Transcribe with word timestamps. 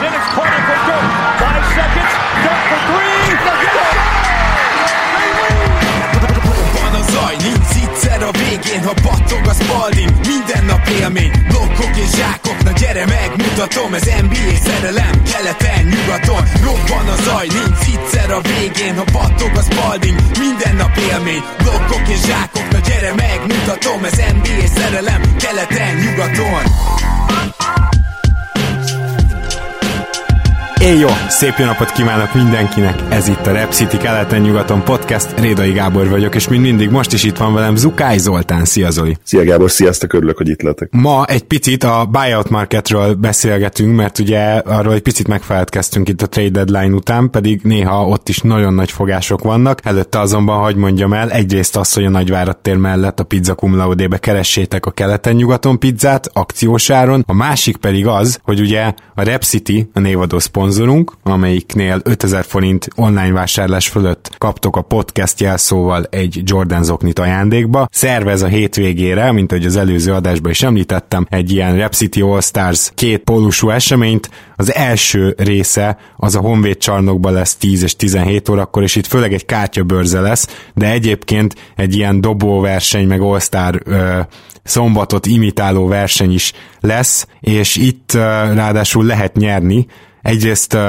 Then 0.00 0.12
it's 0.12 0.28
Carter 0.36 0.62
for 0.68 0.78
Dirk. 0.88 1.08
Five 1.40 1.64
seconds. 1.78 2.12
Dirk 2.44 2.62
for 2.70 2.80
three. 2.90 3.16
Zaj, 7.12 7.36
nincs 7.36 7.74
egyszer 7.82 8.22
a 8.22 8.30
végén, 8.30 8.82
ha 8.84 8.94
battog 9.02 9.46
a 9.46 9.54
spalding. 9.54 10.10
Minden 10.26 10.64
nap 10.64 10.86
élmény, 11.00 11.30
blokkok 11.48 11.96
és 11.96 12.10
zsákok. 12.16 12.62
Na 12.62 12.70
gyere 12.70 13.04
megmutatom, 13.06 13.94
ez 13.94 14.04
NBA 14.22 14.54
szerelem 14.66 15.22
Keleten, 15.30 15.84
nyugaton, 15.84 16.42
robban 16.64 17.08
a 17.14 17.16
zaj 17.22 17.46
Nincs 17.46 17.86
egyszer 17.94 18.30
a 18.30 18.40
végén, 18.40 18.96
ha 18.96 19.04
battog 19.12 19.52
a 19.56 19.62
spalding. 19.62 20.18
Minden 20.38 20.76
nap 20.76 20.96
élmény, 20.96 21.42
blokkok 21.62 22.08
és 22.08 22.20
zsákok. 22.28 22.68
Na 22.70 22.78
gyere 22.78 23.12
megmutatom, 23.14 24.04
ez 24.04 24.18
NBA 24.36 24.66
szerelem 24.74 25.22
Keleten, 25.42 25.94
nyugaton 26.02 26.64
Éj 30.86 30.98
jó! 30.98 31.08
Szép 31.28 31.54
jó 31.58 31.64
napot 31.64 31.92
kívánok 31.92 32.34
mindenkinek! 32.34 33.02
Ez 33.08 33.28
itt 33.28 33.46
a 33.46 33.52
Rep 33.52 33.72
City 33.72 33.96
keleten-nyugaton 33.96 34.84
podcast. 34.84 35.40
Rédai 35.40 35.72
Gábor 35.72 36.08
vagyok, 36.08 36.34
és 36.34 36.48
mint 36.48 36.62
mindig 36.62 36.90
most 36.90 37.12
is 37.12 37.24
itt 37.24 37.36
van 37.36 37.54
velem 37.54 37.76
Zukály 37.76 38.18
Zoltán. 38.18 38.64
Szia 38.64 38.90
Zoli! 38.90 39.16
Szia 39.22 39.44
Gábor, 39.44 39.70
sziasztok, 39.70 40.12
örülök, 40.12 40.36
hogy 40.36 40.48
itt 40.48 40.62
lehetek. 40.62 40.88
Ma 40.92 41.24
egy 41.24 41.42
picit 41.42 41.84
a 41.84 42.08
buyout 42.10 42.48
marketről 42.50 43.14
beszélgetünk, 43.14 43.96
mert 43.96 44.18
ugye 44.18 44.38
arról 44.56 44.92
egy 44.92 45.02
picit 45.02 45.28
megfeledkeztünk 45.28 46.08
itt 46.08 46.22
a 46.22 46.26
trade 46.26 46.64
deadline 46.64 46.94
után, 46.94 47.30
pedig 47.30 47.60
néha 47.62 48.06
ott 48.06 48.28
is 48.28 48.38
nagyon 48.38 48.74
nagy 48.74 48.90
fogások 48.90 49.42
vannak. 49.42 49.80
Előtte 49.82 50.20
azonban, 50.20 50.62
hogy 50.62 50.76
mondjam 50.76 51.12
el, 51.12 51.30
egyrészt 51.30 51.76
az, 51.76 51.92
hogy 51.92 52.04
a 52.04 52.10
Nagyvárat 52.10 52.58
tér 52.58 52.76
mellett 52.76 53.20
a 53.20 53.24
Pizza 53.24 53.54
Cum 53.54 53.76
Laude-be 53.76 54.18
keressétek 54.18 54.86
a 54.86 54.90
keleten-nyugaton 54.90 55.78
pizzát 55.78 56.30
akciósáron, 56.32 57.24
a 57.26 57.34
másik 57.34 57.76
pedig 57.76 58.06
az, 58.06 58.38
hogy 58.42 58.60
ugye 58.60 58.92
a 59.14 59.22
Rep 59.22 59.42
City, 59.42 59.90
a 59.92 60.00
névadó 60.00 60.38
szponzorunk, 60.76 61.12
amelyiknél 61.22 62.00
5000 62.04 62.44
forint 62.44 62.88
online 62.96 63.32
vásárlás 63.32 63.88
fölött 63.88 64.34
kaptok 64.38 64.76
a 64.76 64.82
podcast 64.82 65.40
jelszóval 65.40 66.04
egy 66.10 66.40
Jordan 66.44 66.84
zoknit 66.84 67.18
ajándékba. 67.18 67.88
Szervez 67.90 68.42
a 68.42 68.46
hétvégére, 68.46 69.32
mint 69.32 69.52
ahogy 69.52 69.66
az 69.66 69.76
előző 69.76 70.12
adásban 70.12 70.50
is 70.50 70.62
említettem, 70.62 71.26
egy 71.30 71.52
ilyen 71.52 71.76
Rep 71.76 71.92
City 71.92 72.20
All 72.20 72.40
Stars 72.40 72.90
két 72.94 73.22
pólusú 73.22 73.70
eseményt. 73.70 74.30
Az 74.56 74.74
első 74.74 75.34
része 75.38 75.98
az 76.16 76.34
a 76.34 76.40
Honvéd 76.40 76.76
csarnokban 76.76 77.32
lesz 77.32 77.56
10 77.56 77.82
és 77.82 77.96
17 77.96 78.48
órakor, 78.48 78.82
és 78.82 78.96
itt 78.96 79.06
főleg 79.06 79.32
egy 79.32 79.46
kártyabörze 79.46 80.20
lesz, 80.20 80.64
de 80.74 80.90
egyébként 80.90 81.54
egy 81.76 81.96
ilyen 81.96 82.20
dobóverseny, 82.20 83.06
meg 83.06 83.20
All 83.20 83.40
Star 83.40 83.80
ö, 83.84 84.20
szombatot 84.62 85.26
imitáló 85.26 85.86
verseny 85.86 86.32
is 86.32 86.52
lesz, 86.80 87.26
és 87.40 87.76
itt 87.76 88.14
ö, 88.14 88.18
ráadásul 88.54 89.04
lehet 89.04 89.36
nyerni, 89.36 89.86
egyrészt 90.26 90.74
uh, 90.74 90.80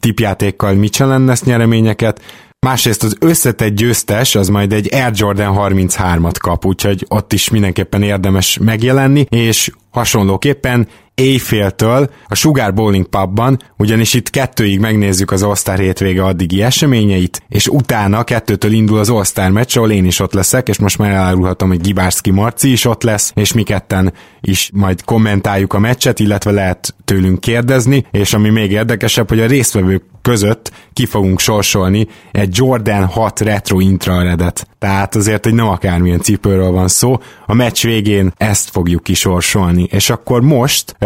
tipjátékkal 0.00 0.74
Michelin 0.74 1.24
lesz 1.24 1.42
nyereményeket, 1.42 2.20
másrészt 2.66 3.02
az 3.02 3.16
összetett 3.20 3.74
győztes 3.74 4.34
az 4.34 4.48
majd 4.48 4.72
egy 4.72 4.94
Air 4.94 5.12
Jordan 5.14 5.56
33-at 5.58 6.34
kap, 6.40 6.64
úgyhogy 6.64 7.04
ott 7.08 7.32
is 7.32 7.50
mindenképpen 7.50 8.02
érdemes 8.02 8.58
megjelenni, 8.58 9.26
és 9.28 9.70
hasonlóképpen 9.90 10.88
éjféltől 11.20 12.10
a 12.28 12.34
Sugar 12.34 12.74
Bowling 12.74 13.06
Pubban, 13.06 13.58
ugyanis 13.76 14.14
itt 14.14 14.30
kettőig 14.30 14.80
megnézzük 14.80 15.30
az 15.30 15.42
All-Star 15.42 15.78
hétvége 15.78 16.24
addigi 16.24 16.62
eseményeit, 16.62 17.42
és 17.48 17.68
utána 17.68 18.24
kettőtől 18.24 18.72
indul 18.72 18.98
az 18.98 19.10
All-Star 19.10 19.50
meccs, 19.50 19.76
ahol 19.76 19.90
én 19.90 20.04
is 20.04 20.20
ott 20.20 20.32
leszek, 20.32 20.68
és 20.68 20.78
most 20.78 20.98
már 20.98 21.10
elárulhatom, 21.10 21.68
hogy 21.68 21.80
Gibárszki 21.80 22.30
Marci 22.30 22.72
is 22.72 22.84
ott 22.84 23.02
lesz, 23.02 23.32
és 23.34 23.52
mi 23.52 23.62
ketten 23.62 24.12
is 24.40 24.70
majd 24.74 25.04
kommentáljuk 25.04 25.72
a 25.72 25.78
meccset, 25.78 26.18
illetve 26.18 26.50
lehet 26.50 26.94
tőlünk 27.04 27.40
kérdezni, 27.40 28.06
és 28.10 28.34
ami 28.34 28.48
még 28.48 28.70
érdekesebb, 28.70 29.28
hogy 29.28 29.40
a 29.40 29.46
résztvevők 29.46 30.02
között 30.22 30.72
ki 30.92 31.06
fogunk 31.06 31.40
sorsolni 31.40 32.06
egy 32.32 32.56
Jordan 32.56 33.04
6 33.04 33.40
Retro 33.40 33.80
Intraredet. 33.80 34.66
Tehát 34.78 35.14
azért, 35.14 35.44
hogy 35.44 35.54
nem 35.54 35.68
akármilyen 35.68 36.20
cipőről 36.20 36.70
van 36.70 36.88
szó, 36.88 37.18
a 37.46 37.54
meccs 37.54 37.82
végén 37.82 38.32
ezt 38.36 38.70
fogjuk 38.70 39.02
kisorsolni. 39.02 39.88
És 39.90 40.10
akkor 40.10 40.42
most 40.42 40.96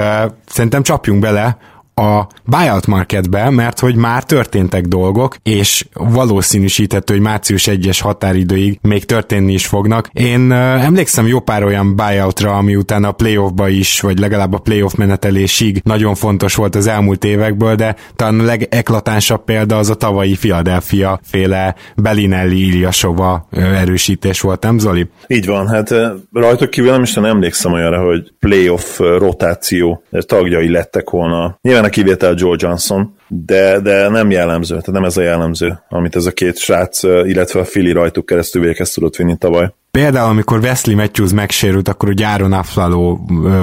szerintem 0.47 0.83
csapjunk 0.83 1.21
bele 1.21 1.57
a 1.95 2.27
buyout 2.45 2.87
marketbe, 2.87 3.51
mert 3.51 3.79
hogy 3.79 3.95
már 3.95 4.25
történtek 4.25 4.85
dolgok, 4.85 5.37
és 5.43 5.87
valószínűsíthető, 5.95 7.15
hogy 7.15 7.23
március 7.23 7.69
1-es 7.71 7.99
határidőig 8.03 8.79
még 8.83 9.05
történni 9.05 9.53
is 9.53 9.67
fognak. 9.67 10.09
Én 10.13 10.53
emlékszem 10.53 11.27
jó 11.27 11.41
pár 11.41 11.65
olyan 11.65 11.97
buyoutra, 11.97 12.57
ami 12.57 12.77
utána 12.77 13.09
a 13.09 13.13
playoffba 13.13 13.69
is, 13.69 14.01
vagy 14.01 14.19
legalább 14.19 14.53
a 14.53 14.59
playoff 14.59 14.95
menetelésig 14.95 15.81
nagyon 15.85 16.15
fontos 16.15 16.55
volt 16.55 16.75
az 16.75 16.87
elmúlt 16.87 17.25
évekből, 17.25 17.75
de 17.75 17.97
talán 18.17 18.41
a 18.41 18.45
legeklatánsabb 18.45 19.45
példa 19.45 19.79
az 19.79 19.91
a 19.91 19.95
tavalyi 19.95 20.37
Philadelphia 20.37 21.21
féle 21.23 21.75
Belinelli 21.97 22.77
Ilyasova 22.77 23.49
erősítés 23.51 24.41
volt, 24.41 24.63
nem 24.63 24.79
Zoli? 24.79 25.09
Így 25.27 25.47
van, 25.47 25.69
hát 25.69 25.95
rajtuk 26.33 26.71
kívül 26.71 26.91
nem 26.91 27.03
is 27.03 27.15
nem 27.15 27.25
emlékszem 27.25 27.73
olyanra, 27.73 28.05
hogy 28.05 28.33
playoff 28.39 28.99
rotáció 28.99 30.03
tagjai 30.27 30.71
lettek 30.71 31.11
volna. 31.11 31.59
Nyilván 31.63 31.84
a 31.85 31.89
kivétel 31.89 32.35
Joe 32.37 32.57
Johnson, 32.59 33.15
de, 33.29 33.81
de 33.81 34.09
nem 34.09 34.31
jellemző, 34.31 34.75
tehát 34.75 34.93
nem 34.93 35.05
ez 35.05 35.17
a 35.17 35.23
jellemző, 35.23 35.79
amit 35.89 36.17
ez 36.17 36.27
a 36.27 36.33
két 36.33 36.59
srác, 36.59 37.03
illetve 37.03 37.61
a 37.61 37.65
Fili 37.65 37.93
rajtuk 37.93 38.27
keresztül 38.27 38.63
véghez 38.63 38.91
tudott 38.91 39.17
vinni 39.17 39.37
tavaly. 39.39 39.73
Például, 39.91 40.29
amikor 40.29 40.59
Wesley 40.59 40.97
Matthews 40.97 41.33
megsérült, 41.33 41.89
akkor 41.89 42.09
ugye 42.09 42.27
Áron 42.27 42.53
Afflalo 42.53 43.19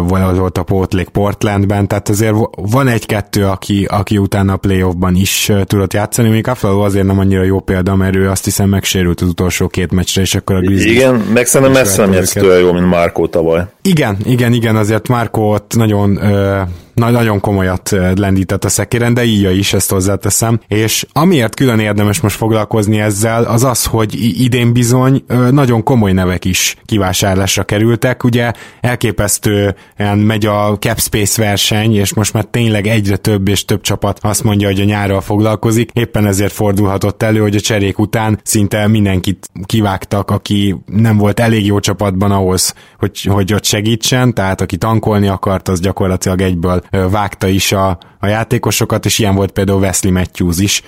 volt 0.08 0.58
a 0.58 0.64
pótlék 0.64 1.10
Portlandben, 1.10 1.88
tehát 1.88 2.10
azért 2.10 2.36
van 2.56 2.88
egy-kettő, 2.88 3.46
aki, 3.46 3.86
aki 3.90 4.18
utána 4.18 4.54
a 4.54 4.58
playoffban 4.58 5.16
is 5.16 5.52
tudott 5.66 5.94
játszani, 5.94 6.30
még 6.30 6.48
Afflalo 6.48 6.80
azért 6.80 7.06
nem 7.06 7.20
annyira 7.20 7.44
jó 7.44 7.60
példa, 7.60 7.96
mert 7.96 8.16
ő 8.16 8.30
azt 8.30 8.44
hiszem 8.44 8.70
megsérült 8.70 9.22
az 9.22 9.28
utolsó 9.28 9.68
két 9.68 9.92
meccsre, 9.92 10.22
és 10.22 10.36
akkor 10.36 10.56
a 10.56 10.60
Grizzlies... 10.60 10.96
Igen, 10.96 11.16
meg 11.34 11.46
szerintem 11.46 11.82
messze 11.82 12.02
nem 12.02 12.14
játsz 12.14 12.36
jó, 12.36 12.74
mint 12.74 12.86
Marco 12.86 13.28
tavaly. 13.28 13.66
Igen, 13.82 14.18
igen, 14.24 14.54
igen, 14.54 14.76
azért 14.76 15.08
Marco 15.08 15.42
ott 15.42 15.76
nagyon 15.76 16.18
ö, 16.24 16.62
nagyon 16.94 17.40
komolyat 17.40 17.96
lendített 18.16 18.64
a 18.64 18.70
szekéren, 18.70 19.14
de 19.14 19.24
így 19.24 19.58
is, 19.58 19.74
ezt 19.74 19.92
hozzáteszem. 19.92 20.60
És 20.68 21.06
amiért 21.14 21.56
külön 21.56 21.80
érdemes 21.80 22.20
most 22.20 22.36
foglalkozni 22.36 23.00
ezzel, 23.00 23.44
az 23.44 23.64
az, 23.64 23.86
hogy 23.86 24.42
idén 24.42 24.74
bizony 24.74 25.24
nagyon 25.52 25.84
komoly 25.84 26.12
nevek 26.12 26.46
is 26.46 26.76
kivásárlásra 26.86 27.64
kerültek. 27.64 28.24
Ugye 28.24 28.52
elképesztően 28.82 30.18
megy 30.18 30.46
a 30.46 30.78
cap 30.80 31.00
space 31.00 31.42
verseny, 31.42 31.96
és 31.96 32.14
most 32.14 32.34
már 32.34 32.44
tényleg 32.44 32.88
egyre 32.88 33.18
több 33.18 33.48
és 33.48 33.66
több 33.66 33.82
csapat 33.82 34.20
azt 34.22 34.44
mondja, 34.44 34.68
hogy 34.68 34.80
a 34.80 34.84
nyárral 34.84 35.22
foglalkozik. 35.22 35.90
Éppen 35.94 36.26
ezért 36.26 36.54
fordulhatott 36.54 37.24
elő, 37.24 37.40
hogy 37.40 37.56
a 37.56 37.60
cserék 37.60 38.00
után 38.00 38.40
szinte 38.44 38.88
mindenkit 38.88 39.50
kivágtak, 39.66 40.32
aki 40.32 40.76
nem 40.86 41.18
volt 41.18 41.40
elég 41.40 41.66
jó 41.66 41.80
csapatban 41.80 42.32
ahhoz, 42.32 42.74
hogy, 42.98 43.22
hogy 43.24 43.54
ott 43.54 43.64
segítsen, 43.72 44.34
tehát 44.34 44.62
aki 44.62 44.78
tankolni 44.78 45.28
akart, 45.28 45.68
az 45.68 45.80
gyakorlatilag 45.80 46.42
egyből 46.42 46.84
vágta 47.12 47.48
is 47.48 47.72
a, 47.72 47.98
a 48.20 48.28
játékosokat, 48.28 49.06
és 49.06 49.20
ilyen 49.20 49.36
volt 49.36 49.52
például 49.52 49.80
Wesley 49.80 50.12
Matthews 50.12 50.60
is, 50.60 50.82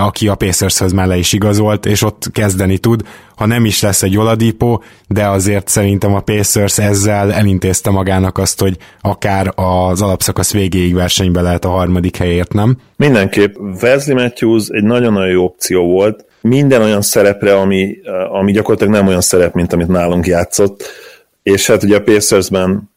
aki 0.00 0.28
a 0.28 0.34
Pacershez 0.34 0.92
mellé 0.92 1.18
is 1.18 1.32
igazolt, 1.32 1.86
és 1.86 2.02
ott 2.02 2.30
kezdeni 2.32 2.78
tud. 2.78 3.02
Ha 3.36 3.46
nem 3.46 3.64
is 3.64 3.82
lesz 3.82 4.02
egy 4.02 4.18
Oladipó, 4.18 4.82
de 5.08 5.26
azért 5.26 5.68
szerintem 5.68 6.14
a 6.14 6.20
Pacers 6.20 6.78
ezzel 6.78 7.32
elintézte 7.32 7.90
magának 7.90 8.38
azt, 8.38 8.60
hogy 8.60 8.76
akár 9.00 9.52
az 9.54 10.02
alapszakasz 10.02 10.52
végéig 10.52 10.94
versenybe 10.94 11.40
lehet 11.40 11.64
a 11.64 11.68
harmadik 11.68 12.16
helyért, 12.16 12.52
nem? 12.52 12.76
Mindenképp. 12.96 13.54
Wesley 13.82 14.16
Matthews 14.16 14.68
egy 14.68 14.84
nagyon-nagyon 14.84 15.30
jó 15.30 15.44
opció 15.44 15.86
volt, 15.86 16.24
minden 16.40 16.82
olyan 16.82 17.02
szerepre, 17.02 17.56
ami, 17.56 17.96
ami 18.32 18.52
gyakorlatilag 18.52 18.92
nem 18.92 19.06
olyan 19.06 19.20
szerep, 19.20 19.54
mint 19.54 19.72
amit 19.72 19.88
nálunk 19.88 20.26
játszott, 20.26 20.84
és 21.46 21.66
hát 21.66 21.82
ugye 21.82 21.96
a 21.96 22.02
Pacersben 22.02 22.90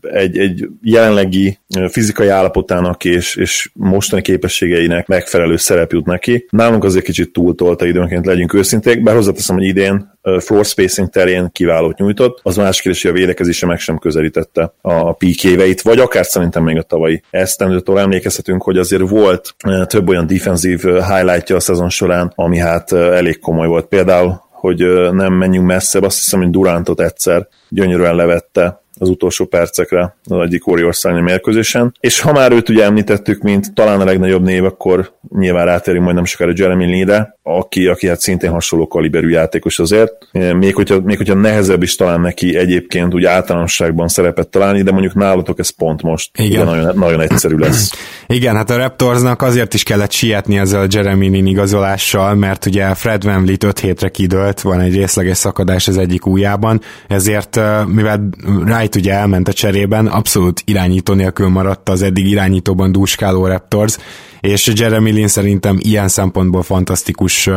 egy, 0.00 0.38
egy 0.38 0.68
jelenlegi 0.82 1.58
fizikai 1.88 2.28
állapotának 2.28 3.04
és, 3.04 3.36
és 3.36 3.70
mostani 3.74 4.22
képességeinek 4.22 5.06
megfelelő 5.06 5.56
szerep 5.56 5.92
jut 5.92 6.06
neki. 6.06 6.46
Nálunk 6.50 6.84
azért 6.84 7.04
kicsit 7.04 7.32
túltolta 7.32 7.86
időnként, 7.86 8.26
legyünk 8.26 8.54
őszinték, 8.54 9.02
bár 9.02 9.14
hozzáteszem, 9.14 9.56
hogy 9.56 9.64
idén 9.64 10.18
floor 10.38 10.64
spacing 10.64 11.08
terén 11.08 11.48
kiválót 11.52 11.98
nyújtott, 11.98 12.40
az 12.42 12.56
más 12.56 12.80
kérdés, 12.80 13.02
hogy 13.02 13.10
a 13.10 13.14
védekezése 13.14 13.66
meg 13.66 13.78
sem 13.78 13.98
közelítette 13.98 14.72
a 14.80 15.12
peak 15.12 15.44
éveit, 15.44 15.82
vagy 15.82 15.98
akár 15.98 16.24
szerintem 16.24 16.62
még 16.62 16.76
a 16.76 16.82
tavalyi 16.82 17.22
esztendőtől 17.30 17.98
emlékezhetünk, 17.98 18.62
hogy 18.62 18.78
azért 18.78 19.08
volt 19.08 19.54
több 19.86 20.08
olyan 20.08 20.26
defensív 20.26 20.82
highlightja 20.84 21.56
a 21.56 21.60
szezon 21.60 21.88
során, 21.88 22.32
ami 22.34 22.58
hát 22.58 22.92
elég 22.92 23.38
komoly 23.38 23.66
volt. 23.66 23.86
Például 23.86 24.46
hogy 24.58 25.10
nem 25.12 25.32
menjünk 25.32 25.66
messzebb, 25.66 26.02
azt 26.02 26.18
hiszem, 26.18 26.40
hogy 26.40 26.50
Durantot 26.50 27.00
egyszer 27.00 27.48
gyönyörűen 27.68 28.14
levette 28.14 28.82
az 28.98 29.08
utolsó 29.08 29.44
percekre 29.44 30.16
az 30.24 30.40
egyik 30.40 30.66
Warriors 30.66 31.02
mérkőzésen. 31.02 31.94
És 32.00 32.20
ha 32.20 32.32
már 32.32 32.52
őt 32.52 32.68
ugye 32.68 32.84
említettük, 32.84 33.42
mint 33.42 33.74
talán 33.74 34.00
a 34.00 34.04
legnagyobb 34.04 34.42
név, 34.42 34.64
akkor 34.64 35.12
nyilván 35.38 35.64
rátérünk 35.64 36.04
majd 36.04 36.14
nem 36.14 36.24
sokára 36.24 36.52
Jeremy 36.54 36.86
Lee-re, 36.86 37.38
aki, 37.42 37.86
aki 37.86 38.08
hát 38.08 38.20
szintén 38.20 38.50
hasonló 38.50 38.86
kaliberű 38.86 39.28
játékos 39.28 39.78
azért. 39.78 40.12
Még 40.32 40.74
hogyha, 40.74 41.00
még 41.00 41.16
hogyha 41.16 41.34
nehezebb 41.34 41.82
is 41.82 41.96
talán 41.96 42.20
neki 42.20 42.56
egyébként 42.56 43.14
úgy 43.14 43.24
általánosságban 43.24 44.08
szerepet 44.08 44.48
találni, 44.48 44.82
de 44.82 44.90
mondjuk 44.90 45.14
nálatok 45.14 45.58
ez 45.58 45.70
pont 45.70 46.02
most 46.02 46.30
Igen. 46.38 46.64
Nagyon, 46.64 46.98
nagyon 46.98 47.20
egyszerű 47.20 47.56
lesz. 47.56 47.92
Igen, 48.26 48.56
hát 48.56 48.70
a 48.70 48.76
Raptorsnak 48.76 49.42
azért 49.42 49.74
is 49.74 49.82
kellett 49.82 50.12
sietni 50.12 50.58
ezzel 50.58 50.80
a 50.80 50.86
Jeremy 50.90 51.28
Lin 51.28 51.46
igazolással, 51.46 52.34
mert 52.34 52.66
ugye 52.66 52.94
Fred 52.94 53.24
Van 53.24 53.42
Vliet 53.42 53.64
5 53.64 53.78
hétre 53.78 54.08
kidőlt, 54.08 54.60
van 54.60 54.80
egy 54.80 54.94
részleges 54.94 55.36
szakadás 55.36 55.88
az 55.88 55.96
egyik 55.98 56.26
ujjában, 56.26 56.80
ezért 57.08 57.57
mivel 57.86 58.28
Wright 58.46 58.94
ugye 58.94 59.12
elment 59.12 59.48
a 59.48 59.52
cserében, 59.52 60.06
abszolút 60.06 60.62
irányító 60.64 61.14
nélkül 61.14 61.48
maradt 61.48 61.88
az 61.88 62.02
eddig 62.02 62.26
irányítóban 62.26 62.92
dúskáló 62.92 63.46
Raptors, 63.46 63.96
és 64.40 64.72
Jeremy 64.74 65.10
Lin 65.10 65.28
szerintem 65.28 65.78
ilyen 65.80 66.08
szempontból 66.08 66.62
fantasztikus 66.62 67.50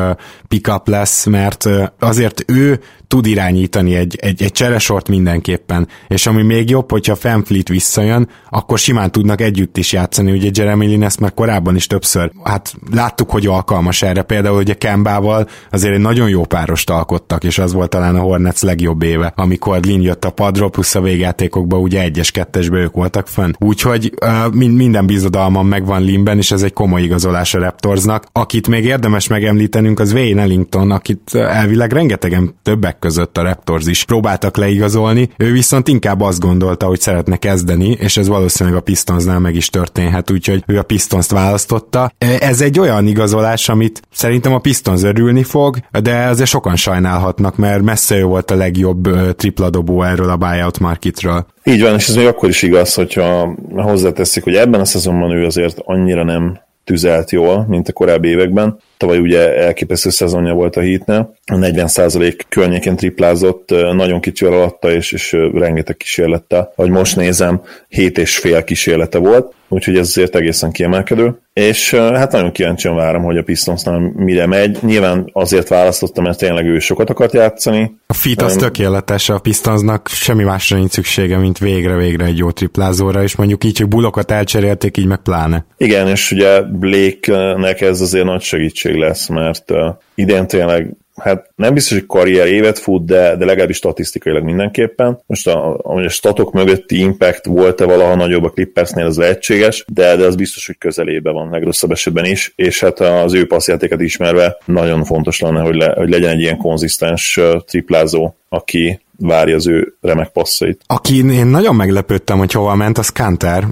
pickup 0.47 0.87
lesz, 0.87 1.25
mert 1.25 1.69
azért 1.99 2.43
ő 2.47 2.79
tud 3.07 3.25
irányítani 3.25 3.95
egy, 3.95 4.17
egy, 4.21 4.43
egy 4.43 4.51
cseresort 4.51 5.07
mindenképpen, 5.07 5.87
és 6.07 6.27
ami 6.27 6.41
még 6.41 6.69
jobb, 6.69 6.91
hogyha 6.91 7.15
Fanfleet 7.15 7.67
visszajön, 7.67 8.29
akkor 8.49 8.79
simán 8.79 9.11
tudnak 9.11 9.41
együtt 9.41 9.77
is 9.77 9.93
játszani, 9.93 10.31
ugye 10.31 10.49
Jeremy 10.53 10.85
Lin 10.85 11.03
ezt 11.03 11.19
már 11.19 11.33
korábban 11.33 11.75
is 11.75 11.87
többször, 11.87 12.31
hát 12.43 12.73
láttuk, 12.91 13.29
hogy 13.29 13.47
alkalmas 13.47 14.01
erre, 14.01 14.21
például 14.21 14.57
ugye 14.57 14.73
Kembával 14.73 15.47
azért 15.71 15.93
egy 15.93 15.99
nagyon 15.99 16.29
jó 16.29 16.45
párost 16.45 16.89
alkottak, 16.89 17.43
és 17.43 17.57
az 17.57 17.73
volt 17.73 17.89
talán 17.89 18.15
a 18.15 18.19
Hornets 18.19 18.61
legjobb 18.61 19.03
éve, 19.03 19.33
amikor 19.35 19.79
Lin 19.81 20.01
jött 20.01 20.25
a 20.25 20.29
padról, 20.29 20.69
plusz 20.69 20.95
a 20.95 21.01
végjátékokban 21.01 21.81
ugye 21.81 22.01
egyes-kettesbe 22.01 22.77
ők 22.77 22.93
voltak 22.93 23.27
fönn. 23.27 23.51
Úgyhogy 23.59 24.13
uh, 24.21 24.53
minden 24.53 25.05
bizodalmam 25.05 25.67
megvan 25.67 26.01
Linben, 26.01 26.37
és 26.37 26.51
ez 26.51 26.61
egy 26.61 26.70
komoly 26.73 27.01
igazolás 27.01 27.53
a 27.53 27.59
Raptorsnak. 27.59 28.25
Akit 28.31 28.67
még 28.67 28.85
érdemes 28.85 29.27
megemlítenünk, 29.27 29.99
az 29.99 30.13
Wayne 30.13 30.41
Ellington, 30.41 30.91
akit 30.91 31.35
elvileg 31.35 31.93
rengetegen 31.93 32.55
többek 32.63 32.99
között 32.99 33.37
a 33.37 33.41
Raptors 33.41 33.85
is 33.85 34.03
próbáltak 34.03 34.57
leigazolni, 34.57 35.29
ő 35.37 35.51
viszont 35.51 35.87
inkább 35.87 36.21
azt 36.21 36.39
gondolta, 36.39 36.85
hogy 36.85 36.99
szeretne 36.99 37.37
kezdeni, 37.37 37.89
és 37.99 38.17
ez 38.17 38.27
valószínűleg 38.27 38.79
a 38.79 38.81
Pistonsnál 38.81 39.39
meg 39.39 39.55
is 39.55 39.69
történhet, 39.69 40.31
úgyhogy 40.31 40.63
ő 40.67 40.77
a 40.77 40.83
Pistons-t 40.83 41.31
választotta. 41.31 42.11
Ez 42.39 42.61
egy 42.61 42.79
olyan 42.79 43.07
igazolás, 43.07 43.69
amit 43.69 44.01
szerintem 44.11 44.53
a 44.53 44.59
Pistons 44.59 45.03
örülni 45.03 45.43
fog, 45.43 45.77
de 46.01 46.25
azért 46.25 46.49
sokan 46.49 46.75
sajnálhatnak, 46.75 47.57
mert 47.57 47.81
messze 47.81 48.15
ő 48.15 48.23
volt 48.23 48.51
a 48.51 48.55
legjobb 48.55 49.09
tripladobó 49.35 50.03
erről 50.03 50.29
a 50.29 50.37
buyout 50.37 50.79
marketről. 50.79 51.45
Így 51.63 51.81
van, 51.81 51.93
és 51.93 52.07
ez 52.07 52.15
még 52.15 52.27
akkor 52.27 52.49
is 52.49 52.61
igaz, 52.61 52.93
hogyha 52.93 53.55
hozzáteszik, 53.75 54.43
hogy 54.43 54.55
ebben 54.55 54.79
a 54.79 54.85
szezonban 54.85 55.31
ő 55.31 55.45
azért 55.45 55.77
annyira 55.85 56.23
nem 56.23 56.60
tüzelt 56.83 57.31
jól, 57.31 57.65
mint 57.67 57.87
a 57.87 57.93
korábbi 57.93 58.27
években. 58.27 58.77
Tavaly 59.01 59.19
ugye 59.19 59.55
elképesztő 59.55 60.09
szezonja 60.09 60.53
volt 60.53 60.75
a 60.75 60.79
hitne, 60.79 61.29
40% 61.45 62.39
környéken 62.49 62.95
triplázott, 62.95 63.69
nagyon 63.69 64.19
kicsivel 64.21 64.53
alatta, 64.53 64.91
és, 64.91 65.11
és 65.11 65.37
rengeteg 65.53 65.97
kísérlettel. 65.97 66.73
Ahogy 66.75 66.91
most 66.91 67.15
nézem, 67.15 67.61
7 67.87 68.17
és 68.17 68.37
fél 68.37 68.63
kísérlete 68.63 69.17
volt, 69.17 69.53
úgyhogy 69.67 69.97
ez 69.97 70.07
azért 70.07 70.35
egészen 70.35 70.71
kiemelkedő. 70.71 71.39
És 71.53 71.93
hát 71.93 72.31
nagyon 72.31 72.51
kíváncsian 72.51 72.95
várom, 72.95 73.23
hogy 73.23 73.37
a 73.37 73.43
Pistonsnál 73.43 74.11
mire 74.15 74.45
megy. 74.45 74.77
Nyilván 74.81 75.29
azért 75.33 75.67
választottam, 75.67 76.23
mert 76.23 76.37
tényleg 76.37 76.65
ő 76.65 76.79
sokat 76.79 77.09
akart 77.09 77.33
játszani. 77.33 77.95
A 78.07 78.13
fit 78.13 78.41
az 78.41 78.53
um, 78.53 78.59
tökéletes, 78.59 79.29
a 79.29 79.39
Pistonsnak 79.39 80.07
semmi 80.07 80.43
másra 80.43 80.77
nincs 80.77 80.91
szüksége, 80.91 81.37
mint 81.37 81.57
végre-végre 81.57 82.25
egy 82.25 82.37
jó 82.37 82.51
triplázóra, 82.51 83.23
és 83.23 83.35
mondjuk 83.35 83.63
így 83.63 83.73
csak 83.73 83.87
bulokat 83.87 84.31
elcserélték, 84.31 84.97
így 84.97 85.05
meg 85.05 85.17
pláne. 85.17 85.65
Igen, 85.77 86.07
és 86.07 86.31
ugye 86.31 86.61
Blake-nek 86.61 87.81
ez 87.81 88.01
azért 88.01 88.25
nagy 88.25 88.41
segítség 88.41 88.90
lesz, 88.97 89.27
mert 89.27 89.71
idén 90.15 90.47
tényleg 90.47 90.93
hát 91.23 91.49
nem 91.55 91.73
biztos, 91.73 91.97
hogy 91.97 92.07
karrier 92.07 92.47
évet 92.47 92.79
fut, 92.79 93.05
de, 93.05 93.35
de 93.35 93.45
legalábbis 93.45 93.77
statisztikailag 93.77 94.43
mindenképpen. 94.43 95.19
Most 95.25 95.47
a, 95.47 95.75
a, 95.75 96.03
a 96.03 96.09
statok 96.09 96.53
mögötti 96.53 96.99
impact 96.99 97.45
volt-e 97.45 97.85
valaha 97.85 98.15
nagyobb 98.15 98.43
a 98.43 98.49
Clippersnél, 98.49 99.05
az 99.05 99.17
lehetséges, 99.17 99.85
de, 99.87 100.15
de 100.15 100.25
az 100.25 100.35
biztos, 100.35 100.65
hogy 100.65 100.77
közelébe 100.77 101.31
van, 101.31 101.49
legrosszabb 101.49 101.91
esetben 101.91 102.25
is, 102.25 102.53
és 102.55 102.79
hát 102.79 102.99
az 102.99 103.33
ő 103.33 103.47
passzjátéket 103.47 104.01
ismerve 104.01 104.57
nagyon 104.65 105.03
fontos 105.03 105.39
lenne, 105.39 105.61
hogy, 105.61 105.75
le, 105.75 105.93
hogy 105.97 106.09
legyen 106.09 106.29
egy 106.29 106.39
ilyen 106.39 106.57
konzisztens 106.57 107.39
triplázó, 107.65 108.35
aki 108.49 108.99
várja 109.21 109.55
az 109.55 109.67
ő 109.67 109.95
remek 110.01 110.29
passzait. 110.29 110.81
Aki 110.87 111.31
én 111.31 111.45
nagyon 111.45 111.75
meglepődtem, 111.75 112.37
hogy 112.37 112.51
hova 112.51 112.75
ment, 112.75 112.97
az 112.97 113.09
Kanter. 113.09 113.63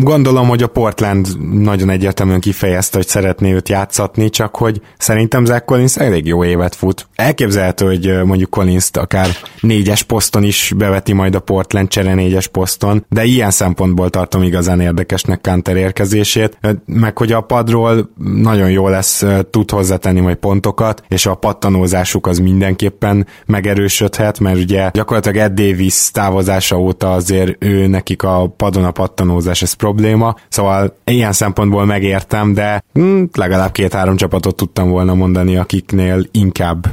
Gondolom, 0.00 0.48
hogy 0.48 0.62
a 0.62 0.66
Portland 0.66 1.26
nagyon 1.60 1.90
egyértelműen 1.90 2.40
kifejezte, 2.40 2.96
hogy 2.96 3.06
szeretné 3.06 3.52
őt 3.52 3.68
játszatni, 3.68 4.30
csak 4.30 4.56
hogy 4.56 4.80
szerintem 4.98 5.44
Zach 5.44 5.64
Collins 5.64 5.96
elég 5.96 6.26
jó 6.26 6.35
évet 6.44 6.74
fut. 6.74 7.08
Elképzelhető, 7.14 7.86
hogy 7.86 8.24
mondjuk 8.24 8.50
collins 8.50 8.90
akár 8.92 9.28
négyes 9.60 10.02
poszton 10.02 10.42
is 10.42 10.72
beveti 10.76 11.12
majd 11.12 11.34
a 11.34 11.40
Portland 11.40 11.88
csere 11.88 12.14
négyes 12.14 12.46
poszton, 12.46 13.04
de 13.08 13.24
ilyen 13.24 13.50
szempontból 13.50 14.10
tartom 14.10 14.42
igazán 14.42 14.80
érdekesnek 14.80 15.40
Kanter 15.40 15.76
érkezését, 15.76 16.58
meg 16.86 17.18
hogy 17.18 17.32
a 17.32 17.40
padról 17.40 18.10
nagyon 18.34 18.70
jó 18.70 18.88
lesz, 18.88 19.24
tud 19.50 19.70
hozzátenni 19.70 20.20
majd 20.20 20.36
pontokat, 20.36 21.02
és 21.08 21.26
a 21.26 21.34
pattanózásuk 21.34 22.26
az 22.26 22.38
mindenképpen 22.38 23.26
megerősödhet, 23.46 24.40
mert 24.40 24.58
ugye 24.58 24.90
gyakorlatilag 24.92 25.36
Ed 25.36 25.52
Davis 25.52 26.10
távozása 26.10 26.78
óta 26.78 27.12
azért 27.12 27.64
ő 27.64 27.86
nekik 27.86 28.22
a 28.22 28.54
padon 28.56 28.84
a 28.84 28.90
pattanózás 28.90 29.62
ez 29.62 29.72
probléma, 29.72 30.34
szóval 30.48 30.96
ilyen 31.04 31.32
szempontból 31.32 31.84
megértem, 31.84 32.54
de 32.54 32.84
hm, 32.92 33.22
legalább 33.32 33.72
két-három 33.72 34.16
csapatot 34.16 34.56
tudtam 34.56 34.90
volna 34.90 35.14
mondani, 35.14 35.56
akiknél 35.56 36.25
inkább 36.30 36.86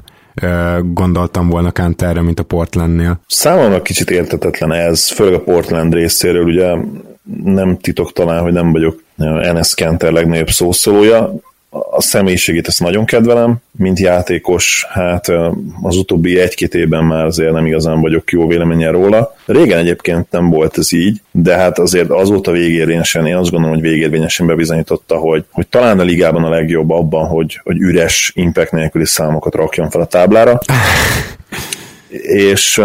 gondoltam 0.82 1.50
volna 1.50 1.72
Kanterre, 1.72 2.22
mint 2.22 2.40
a 2.40 2.44
Portlandnél. 2.44 3.20
Számomra 3.28 3.82
kicsit 3.82 4.10
értetetlen 4.10 4.72
ez, 4.72 5.10
főleg 5.10 5.34
a 5.34 5.44
Portland 5.44 5.94
részéről, 5.94 6.44
ugye 6.44 6.76
nem 7.44 7.78
titok 7.78 8.14
talán, 8.14 8.42
hogy 8.42 8.54
nem 8.54 8.72
vagyok 8.72 9.02
Enes 9.18 9.76
Kanter 9.76 10.12
legnagyobb 10.12 10.50
szószólója, 10.50 11.34
a 11.92 12.02
személyiségét 12.02 12.68
ezt 12.68 12.80
nagyon 12.80 13.06
kedvelem, 13.06 13.56
mint 13.72 14.00
játékos, 14.00 14.86
hát 14.90 15.28
az 15.82 15.98
utóbbi 15.98 16.40
egy-két 16.40 16.74
évben 16.74 17.04
már 17.04 17.26
azért 17.26 17.52
nem 17.52 17.66
igazán 17.66 18.02
vagyok 18.02 18.32
jó 18.32 18.48
véleményen 18.48 18.92
róla. 18.92 19.36
Régen 19.46 19.78
egyébként 19.78 20.32
nem 20.32 20.50
volt 20.50 20.78
ez 20.78 20.94
így, 20.94 21.22
de 21.32 21.56
hát 21.56 21.80
azért 21.80 22.10
azóta 22.10 22.52
végérvényesen, 22.52 23.28
én 23.28 23.36
azt 23.36 23.52
gondolom, 23.52 23.76
hogy 23.76 23.90
végérvényesen 23.90 24.48
bebizonyította, 24.48 25.18
hogy, 25.18 25.46
hogy 25.52 25.68
talán 25.68 26.00
a 26.00 26.04
ligában 26.04 26.44
a 26.44 26.50
legjobb 26.50 26.90
abban, 26.90 27.28
hogy, 27.28 27.60
hogy 27.64 27.78
üres 27.78 28.32
impact 28.36 28.72
nélküli 28.72 29.06
számokat 29.06 29.56
rakjon 29.56 29.90
fel 29.90 30.02
a 30.02 30.06
táblára. 30.06 30.60
És 32.22 32.82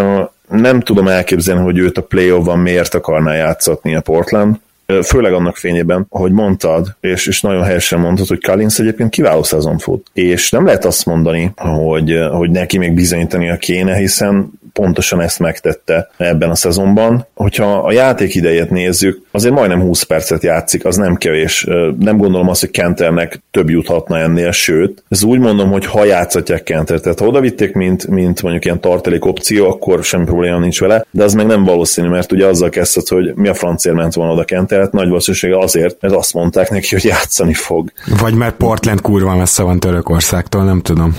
nem 0.49 0.79
tudom 0.79 1.07
elképzelni, 1.07 1.63
hogy 1.63 1.77
őt 1.77 1.97
a 1.97 2.01
play 2.01 2.31
miért 2.55 2.93
akarná 2.93 3.33
játszatni 3.33 3.95
a 3.95 4.01
Portland, 4.01 4.55
főleg 5.03 5.33
annak 5.33 5.55
fényében, 5.55 6.05
ahogy 6.09 6.31
mondtad, 6.31 6.95
és, 6.99 7.27
és 7.27 7.41
nagyon 7.41 7.63
helyesen 7.63 7.99
mondtad, 7.99 8.27
hogy 8.27 8.43
Collins 8.43 8.79
egyébként 8.79 9.09
kiváló 9.09 9.43
szezon 9.43 9.77
fut. 9.77 10.07
És 10.13 10.51
nem 10.51 10.65
lehet 10.65 10.85
azt 10.85 11.05
mondani, 11.05 11.51
hogy, 11.55 12.19
hogy 12.31 12.49
neki 12.49 12.77
még 12.77 12.93
bizonyítania 12.93 13.57
kéne, 13.57 13.95
hiszen 13.95 14.58
pontosan 14.79 15.21
ezt 15.21 15.39
megtette 15.39 16.09
ebben 16.17 16.49
a 16.49 16.55
szezonban. 16.55 17.27
Hogyha 17.33 17.77
a 17.77 17.91
játék 17.91 18.35
idejét 18.35 18.69
nézzük, 18.69 19.21
azért 19.31 19.53
majdnem 19.53 19.81
20 19.81 20.03
percet 20.03 20.43
játszik, 20.43 20.85
az 20.85 20.95
nem 20.95 21.15
kevés. 21.15 21.67
Nem 21.99 22.17
gondolom 22.17 22.49
azt, 22.49 22.59
hogy 22.59 22.71
Kenternek 22.71 23.41
több 23.51 23.69
juthatna 23.69 24.17
ennél, 24.17 24.51
sőt, 24.51 25.03
ez 25.09 25.23
úgy 25.23 25.39
mondom, 25.39 25.71
hogy 25.71 25.85
ha 25.85 26.03
játszatják 26.03 26.63
Kenter, 26.63 26.99
tehát 26.99 27.19
ha 27.19 27.25
oda 27.25 27.39
vitték, 27.39 27.73
mint, 27.73 28.07
mint 28.07 28.41
mondjuk 28.41 28.65
ilyen 28.65 28.79
tartalék 28.79 29.25
opció, 29.25 29.69
akkor 29.69 30.03
semmi 30.03 30.25
probléma 30.25 30.59
nincs 30.59 30.79
vele, 30.79 31.05
de 31.11 31.23
az 31.23 31.33
meg 31.33 31.45
nem 31.45 31.63
valószínű, 31.63 32.07
mert 32.07 32.31
ugye 32.31 32.45
azzal 32.45 32.69
kezdett, 32.69 33.07
hogy 33.07 33.33
mi 33.35 33.47
a 33.47 33.53
francér 33.53 33.93
ment 33.93 34.13
volna 34.13 34.33
oda 34.33 34.43
Kenter, 34.43 34.79
hát 34.79 34.91
nagy 34.91 35.07
valószínűsége 35.07 35.57
azért, 35.57 36.01
mert 36.01 36.13
azt 36.13 36.33
mondták 36.33 36.69
neki, 36.69 36.87
hogy 36.89 37.03
játszani 37.03 37.53
fog. 37.53 37.91
Vagy 38.19 38.33
mert 38.33 38.55
Portland 38.55 39.01
kurva 39.01 39.35
messze 39.35 39.63
van 39.63 39.79
Törökországtól, 39.79 40.63
nem 40.63 40.81
tudom. 40.81 41.17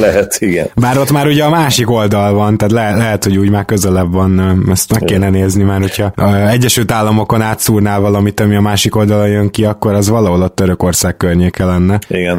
Lehet, 0.00 0.36
igen. 0.38 0.66
Bár 0.74 0.98
ott 0.98 1.12
már 1.12 1.26
ugye 1.26 1.44
a 1.44 1.50
másik 1.50 1.90
oldal 1.90 2.32
van, 2.32 2.56
tehát 2.56 2.72
le, 2.72 2.96
lehet, 2.96 3.24
hogy 3.24 3.36
úgy 3.36 3.50
már 3.50 3.64
közelebb 3.64 4.12
van, 4.12 4.62
ezt 4.70 4.92
meg 4.92 5.04
kéne 5.04 5.30
nézni, 5.30 5.62
mert 5.62 5.80
hogyha 5.80 6.48
Egyesült 6.48 6.92
Államokon 6.92 7.42
átszúrnál 7.42 8.00
valamit, 8.00 8.40
ami 8.40 8.56
a 8.56 8.60
másik 8.60 8.96
oldalon 8.96 9.28
jön 9.28 9.50
ki, 9.50 9.64
akkor 9.64 9.94
az 9.94 10.08
valahol 10.08 10.42
a 10.42 10.48
Törökország 10.48 11.16
környéke 11.16 11.64
lenne. 11.64 11.98
Igen, 12.08 12.38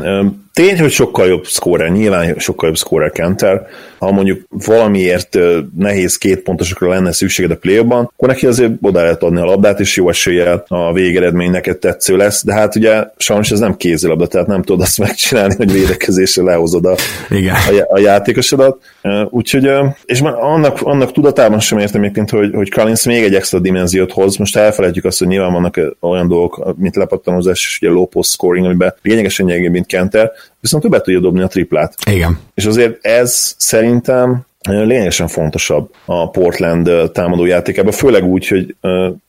tény, 0.62 0.80
hogy 0.80 0.92
sokkal 0.92 1.28
jobb 1.28 1.46
scorer, 1.46 1.90
nyilván 1.90 2.36
sokkal 2.38 2.68
jobb 2.68 2.78
scorer 2.78 3.12
Kenter, 3.12 3.68
ha 4.00 4.12
mondjuk 4.12 4.42
valamiért 4.50 5.38
nehéz 5.78 6.18
két 6.18 6.40
pontosokra 6.40 6.90
lenne 6.90 7.12
szükséged 7.12 7.52
a 7.52 7.56
play 7.56 7.78
akkor 7.78 8.28
neki 8.28 8.46
azért 8.46 8.72
oda 8.82 9.02
lehet 9.02 9.24
adni 9.24 9.40
a 9.40 9.46
labdát, 9.46 9.80
és 9.80 9.96
jó 9.96 10.10
eséllyel 10.10 10.64
a 10.68 10.94
végeredmény 10.94 11.52
neked 11.52 11.78
tetsző 11.78 12.16
lesz, 12.16 12.44
de 12.46 12.54
hát 12.54 12.76
ugye 12.76 13.04
sajnos 13.18 13.52
ez 13.52 13.60
nem 13.60 13.78
kézilabda, 13.78 14.28
tehát 14.28 14.48
nem 14.48 14.62
tudod 14.62 14.82
azt 14.82 14.98
megcsinálni, 14.98 15.56
hogy 15.56 15.72
védekezésre 15.72 16.44
lehozod 16.44 16.86
a, 16.86 16.96
Igen. 17.30 17.56
a, 17.56 17.94
a 17.94 18.00
játékosodat. 18.00 18.82
Úgyhogy, 19.30 19.70
és 20.06 20.22
már 20.22 20.34
annak, 20.34 20.82
annak 20.82 21.12
tudatában 21.12 21.60
sem 21.60 21.78
értem 21.78 22.02
egyébként, 22.02 22.30
hogy, 22.30 22.54
hogy 22.54 22.72
Collins 22.72 23.04
még 23.04 23.24
egy 23.24 23.36
extra 23.36 23.60
dimenziót 23.60 24.12
hoz. 24.12 24.38
Most 24.38 24.56
elfelejtjük 24.56 25.06
azt, 25.06 25.20
hogy 25.20 25.28
nyilván 25.28 25.54
vannak 25.54 25.80
olyan 26.00 26.28
dolgok, 26.28 26.76
mint 26.78 26.96
lepattanozás 26.96 27.60
és 27.60 27.78
ugye 27.82 27.92
low 27.92 28.06
post 28.06 28.30
scoring, 28.30 28.66
amiben 28.66 28.94
lényegesen 29.02 29.46
gyengébb, 29.46 29.72
mint 29.72 29.86
Kenter, 29.86 30.32
viszont 30.60 30.84
többet 30.84 31.04
tudja 31.04 31.20
dobni 31.20 31.42
a 31.42 31.48
triplát. 31.48 31.94
Igen. 32.10 32.40
És 32.54 32.66
azért 32.66 33.06
ez 33.06 33.56
szerintem 33.58 34.46
lényegesen 34.70 35.28
fontosabb 35.28 35.94
a 36.06 36.30
Portland 36.30 36.92
támadó 37.14 37.46
játékában, 37.46 37.92
főleg 37.92 38.24
úgy, 38.24 38.48
hogy 38.48 38.76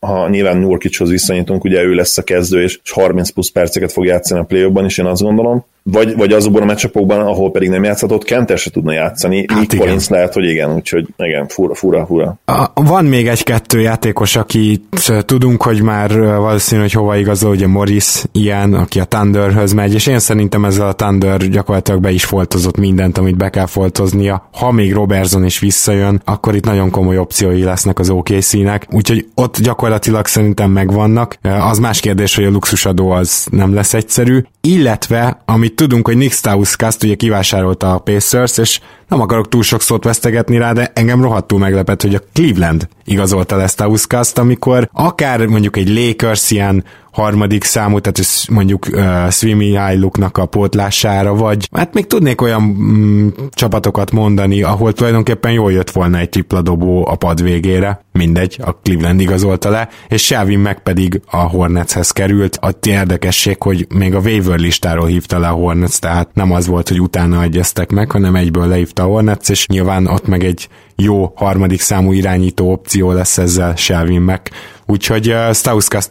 ha 0.01 0.29
nyilván 0.29 0.57
Nurkicshoz 0.57 1.11
viszonyítunk, 1.11 1.65
ugye 1.65 1.83
ő 1.83 1.95
lesz 1.95 2.19
a 2.19 2.23
kezdő, 2.23 2.63
és 2.63 2.81
30 2.91 3.31
plusz 3.31 3.51
perceket 3.51 3.93
fog 3.93 4.05
játszani 4.05 4.41
a 4.41 4.45
play 4.45 4.85
és 4.85 4.99
én 4.99 5.07
azt 5.07 5.23
gondolom, 5.23 5.65
vagy, 5.83 6.17
vagy 6.17 6.33
azokban 6.33 6.63
a 6.63 6.65
meccsapokban, 6.65 7.21
ahol 7.21 7.51
pedig 7.51 7.69
nem 7.69 7.85
játszhatott, 7.85 8.25
Kenter 8.25 8.59
se 8.59 8.71
tudna 8.71 8.93
játszani. 8.93 9.45
Hát 9.49 9.59
Nick 9.59 9.77
Collins 9.77 10.09
lehet, 10.09 10.35
hogy 10.35 10.45
igen, 10.45 10.75
úgyhogy 10.75 11.07
igen, 11.17 11.49
fura, 11.49 11.75
fura, 11.75 12.07
fura. 12.07 12.39
A, 12.45 12.67
van 12.75 13.05
még 13.05 13.29
egy-kettő 13.29 13.81
játékos, 13.81 14.37
akit 14.37 14.83
tudunk, 15.25 15.63
hogy 15.63 15.83
már 15.83 16.19
valószínű, 16.19 16.81
hogy 16.81 16.93
hova 16.93 17.17
igazol, 17.17 17.51
ugye 17.51 17.67
Morris 17.67 18.25
ilyen, 18.33 18.75
aki 18.75 19.01
a 19.01 19.05
Thunderhöz 19.05 19.73
megy, 19.73 19.95
és 19.95 20.07
én 20.07 20.19
szerintem 20.19 20.65
ezzel 20.65 20.87
a 20.87 20.93
Thunder 20.93 21.49
gyakorlatilag 21.49 22.01
be 22.01 22.11
is 22.11 22.25
foltozott 22.25 22.77
mindent, 22.77 23.19
amit 23.19 23.37
be 23.37 23.49
kell 23.49 23.67
foltoznia. 23.67 24.49
Ha 24.53 24.73
még 24.73 24.93
Robertson 24.93 25.45
is 25.45 25.59
visszajön, 25.59 26.23
akkor 26.25 26.55
itt 26.55 26.65
nagyon 26.65 26.91
komoly 26.91 27.19
opciói 27.19 27.63
lesznek 27.63 27.99
az 27.99 28.11
OKC-nek, 28.11 28.87
úgyhogy 28.91 29.27
ott 29.35 29.61
gyakorlatilag 29.61 30.27
szerintem 30.27 30.71
megvannak. 30.71 31.37
Az 31.43 31.79
más 31.79 32.01
kérdés, 32.01 32.35
hogy 32.35 32.45
a 32.45 32.51
luxusadó 32.51 33.11
az 33.11 33.47
nem 33.51 33.75
lesz 33.75 33.95
egyszerű, 33.95 34.43
illetve 34.61 35.43
amit 35.45 35.72
amit 35.73 35.91
tudunk, 35.91 36.07
hogy 36.07 36.17
Nick 36.17 36.33
Stauskas 36.33 36.97
ugye 37.03 37.15
kivásárolta 37.15 37.95
a 37.95 37.99
Pacers, 37.99 38.59
és 38.59 38.81
nem 39.09 39.21
akarok 39.21 39.49
túl 39.49 39.63
sok 39.63 39.83
szót 39.83 40.05
vesztegetni 40.05 40.59
rá, 40.59 40.73
de 40.73 40.91
engem 40.95 41.23
rohadtul 41.23 41.59
meglepett, 41.59 42.03
hogy 42.03 42.15
a 42.15 42.23
Cleveland 42.33 42.89
igazolta 43.05 43.57
le 43.57 43.67
Stauskas-t, 43.67 44.39
amikor 44.39 44.89
akár 44.93 45.47
mondjuk 45.47 45.77
egy 45.77 45.89
Lakers 45.89 46.51
ilyen 46.51 46.85
harmadik 47.13 47.65
számú, 47.65 47.99
tehát 47.99 48.21
mondjuk 48.51 48.87
uh, 48.93 49.31
Swimmy 49.31 49.99
Look-nak 49.99 50.39
a 50.39 50.47
pótlására, 50.47 51.35
vagy 51.35 51.69
hát 51.73 51.95
még 51.95 52.07
tudnék 52.07 52.41
olyan 52.41 52.63
mm, 52.63 53.29
csapatokat 53.51 54.11
mondani, 54.11 54.63
ahol 54.63 54.93
tulajdonképpen 54.93 55.53
jól 55.53 55.73
jött 55.73 55.91
volna 55.91 56.19
egy 56.19 56.29
tripla 56.29 56.63
dobó 56.63 57.07
a 57.07 57.15
pad 57.15 57.43
végére, 57.43 58.05
mindegy, 58.13 58.59
a 58.65 58.73
Cleveland 58.73 59.21
igazolta 59.21 59.71
le, 59.71 59.89
és 60.09 60.25
Shelvin 60.25 60.59
meg 60.59 60.83
pedig 60.83 61.21
a 61.31 61.37
Hornetshez 61.37 62.11
került. 62.11 62.59
A 62.61 62.71
érdekesség, 62.87 63.63
hogy 63.63 63.87
még 63.95 64.15
a 64.15 64.21
waiver 64.21 64.59
listáról 64.59 65.07
hívta 65.07 65.39
le 65.39 65.49
a 65.49 65.53
Hornets, 65.53 65.99
tehát 65.99 66.29
nem 66.35 66.53
az 66.53 66.67
volt, 66.67 66.89
hogy 66.89 67.01
utána 67.01 67.43
egyeztek 67.43 67.91
meg, 67.91 68.11
hanem 68.11 68.35
egyből 68.35 68.67
lehívta 68.67 69.03
a 69.03 69.07
Hornets, 69.07 69.49
és 69.49 69.67
nyilván 69.67 70.07
ott 70.07 70.27
meg 70.27 70.45
egy 70.45 70.69
jó 70.97 71.33
harmadik 71.37 71.81
számú 71.81 72.13
irányító 72.13 72.73
opció 72.73 73.13
lesz 73.13 73.39
ezzel 73.39 73.77
Shelvin 73.77 74.21
meg. 74.21 74.51
Úgyhogy 74.87 75.31
uh, 75.31 75.53
Stauskast 75.53 76.11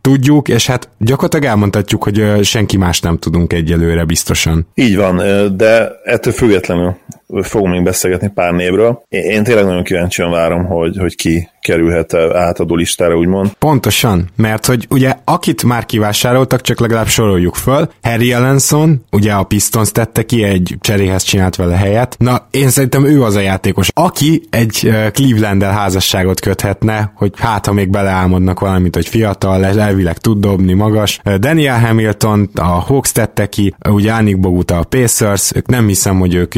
tudjuk, 0.00 0.48
és 0.48 0.66
hát 0.66 0.88
gyakorlatilag 0.98 1.44
elmondhatjuk, 1.44 2.02
hogy 2.02 2.20
uh, 2.20 2.42
senki 2.42 2.76
más 2.76 3.00
nem 3.00 3.18
tudunk 3.18 3.52
egyelőre 3.52 4.04
biztosan. 4.04 4.66
Így 4.74 4.96
van, 4.96 5.16
de 5.56 5.90
ettől 6.04 6.32
függetlenül 6.32 6.96
fogunk 7.42 7.72
még 7.72 7.82
beszélgetni 7.82 8.30
pár 8.34 8.52
névről. 8.52 9.02
Én 9.08 9.44
tényleg 9.44 9.64
nagyon 9.64 9.82
kíváncsian 9.82 10.30
várom, 10.30 10.64
hogy, 10.64 10.96
hogy 10.98 11.16
ki 11.16 11.48
kerülhet 11.60 12.14
átadó 12.14 12.74
listára, 12.74 13.16
úgymond. 13.16 13.52
Pontosan, 13.58 14.28
mert 14.36 14.66
hogy 14.66 14.86
ugye 14.90 15.14
akit 15.24 15.62
már 15.62 15.86
kivásároltak, 15.86 16.60
csak 16.60 16.80
legalább 16.80 17.06
soroljuk 17.06 17.54
föl. 17.54 17.88
Harry 18.02 18.32
Ellenson, 18.32 19.04
ugye 19.10 19.32
a 19.32 19.42
Pistons 19.42 19.92
tette 19.92 20.22
ki, 20.22 20.42
egy 20.42 20.76
cseréhez 20.80 21.22
csinált 21.22 21.56
vele 21.56 21.76
helyet. 21.76 22.16
Na, 22.18 22.46
én 22.50 22.68
szerintem 22.70 23.04
ő 23.04 23.22
az 23.22 23.34
a 23.34 23.40
játékos, 23.40 23.90
aki 23.94 24.42
egy 24.50 24.92
cleveland 25.12 25.62
házasságot 25.62 26.40
köthetne, 26.40 27.12
hogy 27.14 27.32
hát 27.36 27.66
ha 27.66 27.72
még 27.72 27.90
beleálmodnak 27.90 28.60
valamit, 28.60 28.94
hogy 28.94 29.08
fiatal, 29.08 29.64
elvileg 29.64 30.18
tud 30.18 30.40
dobni 30.40 30.72
magas. 30.72 31.20
Daniel 31.38 31.80
Hamilton 31.80 32.50
a 32.54 32.62
Hawks 32.62 33.12
tette 33.12 33.48
ki, 33.48 33.74
ugye 33.88 34.12
Anik 34.12 34.40
Boguta 34.40 34.78
a 34.78 34.84
Pacers, 34.84 35.50
ők 35.54 35.66
nem 35.66 35.86
hiszem, 35.86 36.18
hogy 36.18 36.34
ők 36.34 36.54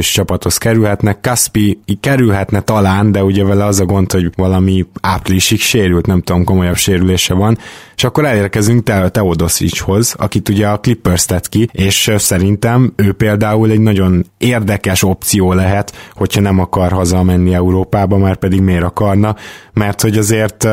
jelentős 0.00 0.12
csapathoz 0.12 0.56
kerülhetnek. 0.56 1.20
Kaspi 1.20 1.80
kerülhetne 2.00 2.60
talán, 2.60 3.12
de 3.12 3.24
ugye 3.24 3.44
vele 3.44 3.64
az 3.64 3.80
a 3.80 3.84
gond, 3.84 4.12
hogy 4.12 4.30
valami 4.36 4.86
áprilisig 5.00 5.60
sérült, 5.60 6.06
nem 6.06 6.22
tudom, 6.22 6.44
komolyabb 6.44 6.76
sérülése 6.76 7.34
van, 7.34 7.58
és 7.96 8.04
akkor 8.04 8.24
elérkezünk 8.24 8.82
Te- 8.82 9.08
Teodosicshoz, 9.08 10.14
akit 10.18 10.48
ugye 10.48 10.68
a 10.68 10.80
Clippers 10.80 11.24
tett 11.24 11.48
ki, 11.48 11.68
és 11.72 12.12
szerintem 12.16 12.92
ő 12.96 13.12
például 13.12 13.70
egy 13.70 13.80
nagyon 13.80 14.26
érdekes 14.38 15.02
opció 15.02 15.52
lehet, 15.52 15.92
hogyha 16.14 16.40
nem 16.40 16.58
akar 16.58 16.92
hazamenni 16.92 17.54
Európába, 17.54 18.16
már 18.16 18.36
pedig 18.36 18.60
miért 18.60 18.84
akarna, 18.84 19.36
mert 19.72 20.00
hogy 20.00 20.18
azért 20.18 20.68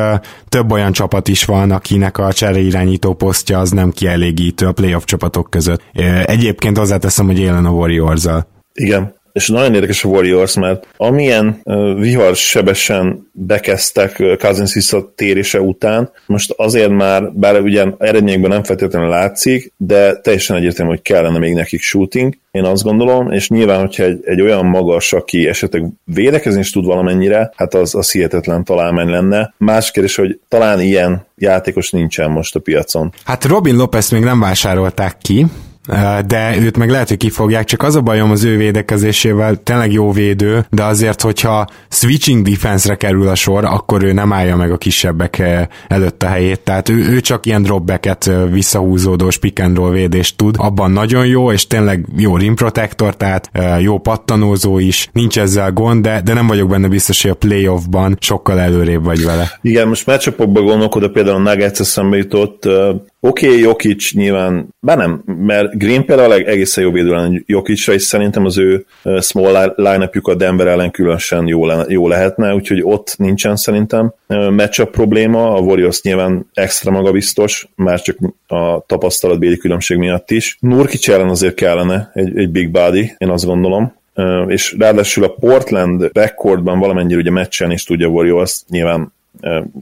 több 0.49 0.71
olyan 0.71 0.91
csapat 0.91 1.27
is 1.27 1.45
van, 1.45 1.71
akinek 1.71 2.17
a 2.17 2.33
csereirányító 2.33 3.13
posztja 3.13 3.59
az 3.59 3.71
nem 3.71 3.91
kielégítő 3.91 4.65
a 4.67 4.71
playoff 4.71 5.03
csapatok 5.03 5.49
között. 5.49 5.81
Egyébként 6.25 6.77
hozzáteszem, 6.77 7.25
hogy 7.25 7.39
élen 7.39 7.65
a 7.65 7.69
warriors 7.69 8.25
-al. 8.25 8.47
Igen, 8.73 9.16
és 9.37 9.47
nagyon 9.47 9.73
érdekes 9.73 10.03
a 10.03 10.07
Warriors, 10.07 10.55
mert 10.55 10.87
amilyen 10.97 11.61
uh, 11.63 11.99
vihar 11.99 12.35
sebesen 12.35 13.29
bekezdtek 13.31 14.15
uh, 14.19 14.37
Cousins 14.37 14.73
visszatérése 14.73 15.61
után, 15.61 16.11
most 16.25 16.53
azért 16.57 16.89
már, 16.89 17.31
bár 17.33 17.61
ugyan 17.61 17.95
eredményekben 17.99 18.49
nem 18.49 18.63
feltétlenül 18.63 19.09
látszik, 19.09 19.73
de 19.77 20.15
teljesen 20.15 20.55
egyértelmű, 20.55 20.91
hogy 20.91 21.01
kellene 21.01 21.37
még 21.37 21.53
nekik 21.53 21.81
shooting, 21.81 22.37
én 22.51 22.63
azt 22.63 22.83
gondolom, 22.83 23.31
és 23.31 23.49
nyilván, 23.49 23.79
hogyha 23.79 24.03
egy, 24.03 24.19
egy 24.23 24.41
olyan 24.41 24.65
magas, 24.65 25.13
aki 25.13 25.47
esetleg 25.47 25.85
védekezni 26.03 26.59
is 26.59 26.71
tud 26.71 26.85
valamennyire, 26.85 27.51
hát 27.55 27.73
az, 27.73 27.95
az 27.95 28.11
hihetetlen 28.11 28.63
találmány 28.63 29.09
lenne. 29.09 29.53
Más 29.57 29.91
kérdés, 29.91 30.15
hogy 30.15 30.39
talán 30.47 30.79
ilyen 30.79 31.25
játékos 31.35 31.91
nincsen 31.91 32.31
most 32.31 32.55
a 32.55 32.59
piacon. 32.59 33.13
Hát 33.23 33.45
Robin 33.45 33.75
Lopez 33.75 34.09
még 34.09 34.23
nem 34.23 34.39
vásárolták 34.39 35.17
ki, 35.21 35.45
de 36.27 36.57
őt 36.59 36.77
meg 36.77 36.89
lehet, 36.89 37.07
hogy 37.07 37.17
kifogják, 37.17 37.65
csak 37.65 37.83
az 37.83 37.95
a 37.95 38.01
bajom 38.01 38.31
az 38.31 38.43
ő 38.43 38.57
védekezésével, 38.57 39.55
tényleg 39.55 39.91
jó 39.91 40.11
védő, 40.11 40.65
de 40.69 40.83
azért, 40.83 41.21
hogyha 41.21 41.67
switching 41.89 42.49
defense-re 42.49 42.95
kerül 42.95 43.27
a 43.27 43.35
sor, 43.35 43.65
akkor 43.65 44.03
ő 44.03 44.11
nem 44.13 44.33
állja 44.33 44.55
meg 44.55 44.71
a 44.71 44.77
kisebbek 44.77 45.43
előtt 45.87 46.23
a 46.23 46.27
helyét, 46.27 46.59
tehát 46.59 46.89
ő, 46.89 46.95
ő 46.95 47.19
csak 47.19 47.45
ilyen 47.45 47.61
dropbacket 47.61 48.31
visszahúzódós 48.51 49.37
pick 49.37 49.59
and 49.59 49.77
roll 49.77 49.91
védést 49.91 50.37
tud, 50.37 50.55
abban 50.57 50.91
nagyon 50.91 51.25
jó, 51.25 51.51
és 51.51 51.67
tényleg 51.67 52.05
jó 52.17 52.37
rim 52.37 52.55
protector, 52.55 53.15
tehát 53.15 53.51
jó 53.79 53.97
pattanózó 53.97 54.79
is, 54.79 55.09
nincs 55.11 55.39
ezzel 55.39 55.71
gond, 55.71 56.03
de, 56.03 56.21
de 56.21 56.33
nem 56.33 56.47
vagyok 56.47 56.69
benne 56.69 56.87
biztos, 56.87 57.21
hogy 57.21 57.31
a 57.31 57.33
playoffban 57.33 58.17
sokkal 58.19 58.59
előrébb 58.59 59.03
vagy 59.03 59.23
vele. 59.23 59.59
Igen, 59.61 59.87
most 59.87 60.05
meccsapokban 60.05 60.65
gondolkodok, 60.65 61.13
például 61.13 61.35
a 61.35 61.49
Nuggets 61.49 61.79
eszembe 61.79 62.17
jutott, 62.17 62.63
Oké, 63.19 63.47
okay, 63.47 63.59
Jokic 63.59 64.13
nyilván, 64.13 64.67
bár 64.79 64.97
nem, 64.97 65.23
mert 65.25 65.77
Green 65.77 66.05
például 66.05 66.33
egészen 66.33 66.83
jó 66.83 66.91
védő 66.91 67.09
lenne 67.09 67.41
Jokicra, 67.45 67.93
és 67.93 68.01
szerintem 68.01 68.45
az 68.45 68.57
ő 68.57 68.85
small 69.21 69.73
line 69.75 70.09
a 70.21 70.35
Denver 70.35 70.67
ellen 70.67 70.91
különösen 70.91 71.47
jó, 71.47 71.65
le, 71.65 71.85
jó 71.87 72.07
lehetne, 72.07 72.53
úgyhogy 72.53 72.81
ott 72.83 73.15
nincsen 73.17 73.55
szerintem 73.55 74.13
matchup 74.27 74.91
probléma, 74.91 75.53
a 75.53 75.59
Warriors 75.59 76.01
nyilván 76.01 76.49
extra 76.53 76.91
magabiztos, 76.91 77.67
már 77.75 78.01
csak 78.01 78.17
a 78.47 78.85
tapasztalatbéli 78.85 79.57
különbség 79.57 79.97
miatt 79.97 80.31
is. 80.31 80.57
Nurkic 80.59 81.07
ellen 81.07 81.29
azért 81.29 81.55
kellene 81.55 82.11
egy, 82.13 82.37
egy 82.37 82.49
big 82.49 82.71
body, 82.71 83.15
én 83.17 83.29
azt 83.29 83.45
gondolom, 83.45 83.95
és 84.47 84.75
ráadásul 84.79 85.23
a 85.23 85.33
Portland 85.33 86.11
backcourtban 86.11 86.79
valamennyire 86.79 87.19
ugye 87.19 87.31
meccsen 87.31 87.71
is 87.71 87.83
tudja 87.83 88.07
Warriors, 88.07 88.61
nyilván 88.69 89.15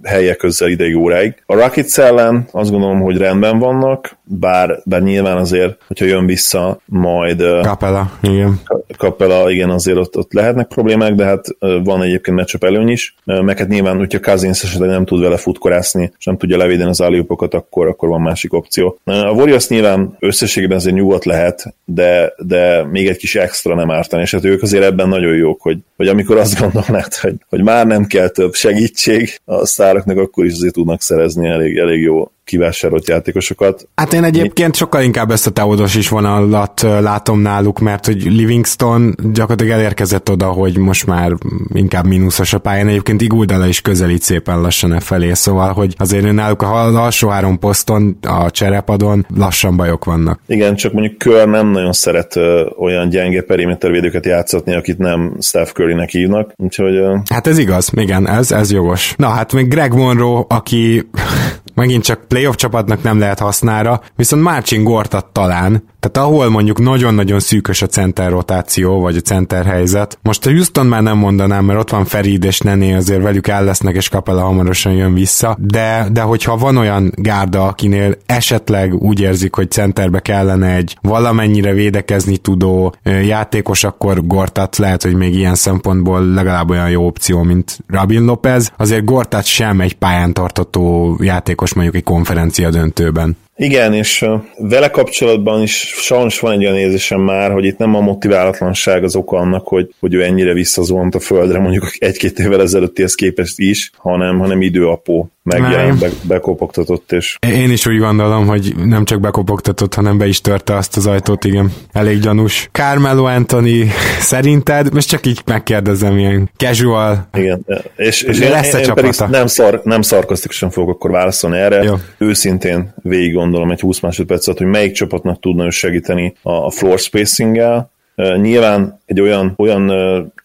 helyek 0.03 0.37
közel 0.37 0.69
ideig 0.69 0.95
óráig. 0.95 1.43
A 1.45 1.53
Rockets 1.53 1.97
ellen 1.97 2.47
azt 2.51 2.71
gondolom, 2.71 3.01
hogy 3.01 3.17
rendben 3.17 3.59
vannak, 3.59 4.17
bár, 4.23 4.79
bár 4.85 5.01
nyilván 5.01 5.37
azért, 5.37 5.77
hogyha 5.87 6.05
jön 6.05 6.25
vissza 6.25 6.79
majd... 6.85 7.43
Kapela, 7.61 8.11
igen. 8.21 8.61
Kapela, 8.97 9.51
igen, 9.51 9.69
azért 9.69 9.97
ott, 9.97 10.17
ott 10.17 10.33
lehetnek 10.33 10.67
problémák, 10.67 11.13
de 11.15 11.25
hát 11.25 11.47
van 11.83 12.01
egyébként 12.01 12.37
matchup 12.37 12.63
előny 12.63 12.89
is, 12.89 13.15
meg 13.23 13.57
hát 13.57 13.67
nyilván, 13.67 13.97
hogyha 13.97 14.19
Cousins 14.19 14.63
esetleg 14.63 14.89
nem 14.89 15.05
tud 15.05 15.21
vele 15.21 15.37
futkorászni, 15.37 16.11
és 16.17 16.25
nem 16.25 16.37
tudja 16.37 16.57
levédeni 16.57 16.89
az 16.89 17.01
állópokat, 17.01 17.53
akkor, 17.53 17.87
akkor 17.87 18.09
van 18.09 18.21
másik 18.21 18.53
opció. 18.53 18.99
A 19.03 19.31
Warriors 19.31 19.67
nyilván 19.67 20.15
összességében 20.19 20.77
azért 20.77 20.95
nyugodt 20.95 21.25
lehet, 21.25 21.75
de, 21.85 22.33
de 22.37 22.83
még 22.83 23.07
egy 23.07 23.17
kis 23.17 23.35
extra 23.35 23.75
nem 23.75 23.91
ártani, 23.91 24.21
és 24.21 24.31
hát 24.31 24.45
ők 24.45 24.61
azért 24.61 24.83
ebben 24.83 25.09
nagyon 25.09 25.35
jók, 25.35 25.61
hogy, 25.61 25.77
hogy 25.97 26.07
amikor 26.07 26.37
azt 26.37 26.59
gondolnád, 26.59 27.13
hogy, 27.13 27.35
hogy 27.49 27.63
már 27.63 27.87
nem 27.87 28.05
kell 28.05 28.27
több 28.27 28.53
segítség 28.53 29.39
a 29.45 29.65
sztároknak, 29.65 30.17
akkor 30.17 30.45
is 30.45 30.53
azért 30.53 30.73
tudnak 30.73 31.01
szerezni 31.01 31.47
elég, 31.47 31.77
elég 31.77 32.01
jó 32.01 32.31
kivásárolt 32.45 33.07
játékosokat. 33.07 33.87
Hát 33.95 34.13
én 34.13 34.23
egyébként 34.23 34.75
sokkal 34.75 35.01
inkább 35.01 35.31
ezt 35.31 35.47
a 35.47 35.51
Teodos 35.51 35.95
is 35.95 36.09
vonalat 36.09 36.81
látom 36.81 37.39
náluk, 37.39 37.79
mert 37.79 38.05
hogy 38.05 38.23
Livingston 38.23 39.15
gyakorlatilag 39.33 39.79
elérkezett 39.79 40.29
oda, 40.29 40.45
hogy 40.45 40.77
most 40.77 41.05
már 41.05 41.31
inkább 41.73 42.05
mínuszos 42.05 42.53
a 42.53 42.57
pályán. 42.57 42.87
Egyébként 42.87 43.21
Iguldala 43.21 43.67
is 43.67 43.81
közelít 43.81 44.21
szépen 44.21 44.61
lassan 44.61 44.93
e 44.93 44.99
felé, 44.99 45.33
szóval, 45.33 45.73
hogy 45.73 45.95
azért 45.97 46.31
náluk 46.31 46.61
a 46.61 46.83
alsó 46.83 47.27
három 47.27 47.59
poszton, 47.59 48.17
a 48.21 48.51
cserepadon 48.51 49.25
lassan 49.35 49.77
bajok 49.77 50.05
vannak. 50.05 50.39
Igen, 50.47 50.75
csak 50.75 50.93
mondjuk 50.93 51.17
Kör 51.17 51.47
nem 51.47 51.67
nagyon 51.67 51.93
szeret 51.93 52.35
ö, 52.35 52.69
olyan 52.79 53.09
gyenge 53.09 53.41
perimétervédőket 53.41 54.25
játszatni, 54.25 54.75
akit 54.75 54.97
nem 54.97 55.37
Steph 55.39 55.71
Curry-nek 55.71 56.09
hívnak, 56.09 56.51
úgyhogy... 56.55 56.95
Ö... 56.95 57.15
Hát 57.29 57.47
ez 57.47 57.57
igaz, 57.57 57.91
igen, 57.93 58.27
ez, 58.27 58.51
ez 58.51 58.71
jogos. 58.71 59.13
Na 59.17 59.27
hát 59.27 59.53
még 59.53 59.67
Greg 59.67 59.93
Monroe, 59.93 60.45
aki 60.47 61.07
megint 61.75 62.03
csak 62.03 62.27
playoff 62.35 62.55
csapatnak 62.55 63.03
nem 63.03 63.19
lehet 63.19 63.39
hasznára, 63.39 64.01
viszont 64.15 64.43
Marcin 64.43 64.83
Gortat 64.83 65.25
talán, 65.25 65.83
tehát 66.11 66.29
ahol 66.29 66.49
mondjuk 66.49 66.79
nagyon-nagyon 66.79 67.39
szűkös 67.39 67.81
a 67.81 67.87
center 67.87 68.29
rotáció, 68.29 68.99
vagy 68.99 69.15
a 69.15 69.19
center 69.19 69.65
helyzet. 69.65 70.17
Most 70.21 70.45
a 70.45 70.49
Houston 70.49 70.85
már 70.85 71.01
nem 71.01 71.17
mondanám, 71.17 71.65
mert 71.65 71.79
ott 71.79 71.89
van 71.89 72.05
Ferid 72.05 72.43
és 72.43 72.59
Nené, 72.59 72.93
azért 72.93 73.21
velük 73.21 73.47
el 73.47 73.63
lesznek, 73.63 73.95
és 73.95 74.09
Kapela 74.09 74.41
hamarosan 74.41 74.93
jön 74.93 75.13
vissza, 75.13 75.57
de, 75.59 76.07
de 76.11 76.21
hogyha 76.21 76.57
van 76.57 76.77
olyan 76.77 77.11
gárda, 77.15 77.67
akinél 77.67 78.17
esetleg 78.25 78.93
úgy 78.93 79.19
érzik, 79.19 79.55
hogy 79.55 79.71
centerbe 79.71 80.19
kellene 80.19 80.75
egy 80.75 80.97
valamennyire 81.01 81.73
védekezni 81.73 82.37
tudó 82.37 82.95
játékos, 83.03 83.83
akkor 83.83 84.27
Gortat 84.27 84.77
lehet, 84.77 85.03
hogy 85.03 85.15
még 85.15 85.35
ilyen 85.35 85.55
szempontból 85.55 86.25
legalább 86.25 86.69
olyan 86.69 86.89
jó 86.89 87.05
opció, 87.05 87.43
mint 87.43 87.79
Rabin 87.87 88.25
Lopez. 88.25 88.71
Azért 88.77 89.05
Gortat 89.05 89.45
sem 89.45 89.81
egy 89.81 89.93
pályán 89.93 90.33
tartató 90.33 91.15
játékos 91.21 91.73
mondjuk 91.73 91.95
egy 91.95 92.03
konferencia 92.03 92.69
döntőben. 92.69 93.37
Igen, 93.57 93.93
és 93.93 94.25
vele 94.57 94.89
kapcsolatban 94.89 95.61
is 95.61 95.93
sajnos 95.97 96.39
van 96.39 96.51
egy 96.51 96.65
olyan 96.65 96.77
érzésem 96.77 97.21
már, 97.21 97.51
hogy 97.51 97.65
itt 97.65 97.77
nem 97.77 97.95
a 97.95 97.99
motiválatlanság 97.99 99.03
az 99.03 99.15
oka 99.15 99.37
annak, 99.37 99.67
hogy, 99.67 99.93
hogy 99.99 100.13
ő 100.13 100.23
ennyire 100.23 100.53
visszazuhant 100.53 101.15
a 101.15 101.19
földre, 101.19 101.59
mondjuk 101.59 101.95
egy-két 101.97 102.39
évvel 102.39 102.61
ezelőttihez 102.61 103.15
képest 103.15 103.59
is, 103.59 103.91
hanem, 103.97 104.39
hanem 104.39 104.61
időapó 104.61 105.34
megjelent, 105.45 105.99
be, 105.99 106.09
bekopogtatott. 106.23 107.11
És... 107.11 107.37
Én 107.47 107.71
is 107.71 107.87
úgy 107.87 107.97
gondolom, 107.97 108.47
hogy 108.47 108.73
nem 108.75 109.05
csak 109.05 109.19
bekopogtatott, 109.19 109.93
hanem 109.93 110.17
be 110.17 110.27
is 110.27 110.41
törte 110.41 110.75
azt 110.75 110.97
az 110.97 111.07
ajtót, 111.07 111.43
igen. 111.43 111.73
Elég 111.91 112.19
gyanús. 112.19 112.69
Carmelo 112.71 113.23
Anthony 113.23 113.91
szerinted, 114.19 114.93
most 114.93 115.09
csak 115.09 115.25
így 115.25 115.41
megkérdezem, 115.45 116.17
ilyen 116.17 116.49
casual. 116.57 117.27
Igen, 117.33 117.65
és, 117.95 118.21
és 118.21 118.39
én, 118.39 118.49
lesz 118.49 118.73
én, 118.73 118.79
én 118.79 118.93
pedig 118.93 119.11
nem, 119.29 119.47
szar, 119.47 119.81
nem 119.83 120.01
szarkasztikusan 120.01 120.69
fogok 120.69 120.95
akkor 120.95 121.11
válaszolni 121.11 121.57
erre. 121.57 121.83
Jó. 121.83 121.95
Őszintén 122.17 122.93
végig 123.01 123.33
gondolom 123.33 123.71
egy 123.71 123.79
20 123.79 123.99
másodpercet, 123.99 124.57
hogy 124.57 124.67
melyik 124.67 124.91
csapatnak 124.91 125.39
tudna 125.39 125.65
ő 125.65 125.69
segíteni 125.69 126.35
a 126.41 126.71
floor 126.71 126.99
spacing-gel, 126.99 127.93
Nyilván 128.15 128.99
egy 129.05 129.21
olyan, 129.21 129.53
olyan 129.57 129.91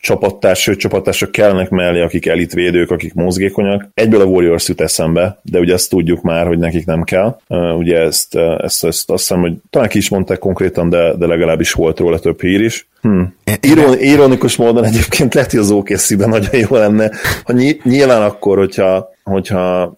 csapattárs, 0.01 0.61
sőt 0.61 0.79
csapattársak 0.79 1.33
kellenek 1.33 1.71
mellé, 1.71 2.01
akik 2.01 2.27
elitvédők, 2.27 2.91
akik 2.91 3.15
mozgékonyak. 3.15 3.89
Egyből 3.95 4.21
a 4.21 4.25
Warriors 4.25 4.69
jut 4.69 4.81
eszembe, 4.81 5.41
de 5.43 5.59
ugye 5.59 5.73
ezt 5.73 5.91
tudjuk 5.91 6.23
már, 6.23 6.47
hogy 6.47 6.59
nekik 6.59 6.87
nem 6.87 7.03
kell. 7.03 7.37
Ugye 7.77 7.99
ezt, 7.99 8.37
ezt, 8.37 8.85
ezt 8.85 9.11
azt 9.11 9.21
hiszem, 9.21 9.41
hogy 9.41 9.53
talán 9.71 9.89
ki 9.89 9.99
is 9.99 10.09
mondták 10.09 10.39
konkrétan, 10.39 10.89
de, 10.89 11.15
de 11.15 11.27
legalábbis 11.27 11.73
volt 11.73 11.99
róla 11.99 12.19
több 12.19 12.41
hír 12.41 12.61
is. 12.61 12.89
Hm. 13.01 13.23
Iron, 13.61 13.99
ironikus 13.99 14.57
módon 14.57 14.85
egyébként 14.85 15.35
lehet, 15.35 15.51
hogy 15.51 15.61
az 15.61 15.71
okc 15.71 16.11
nagyon 16.11 16.57
jó 16.69 16.77
lenne, 16.77 17.11
ha 17.45 17.53
nyilván 17.83 18.23
akkor, 18.23 18.59
hogyha, 18.59 19.11
hogyha 19.23 19.95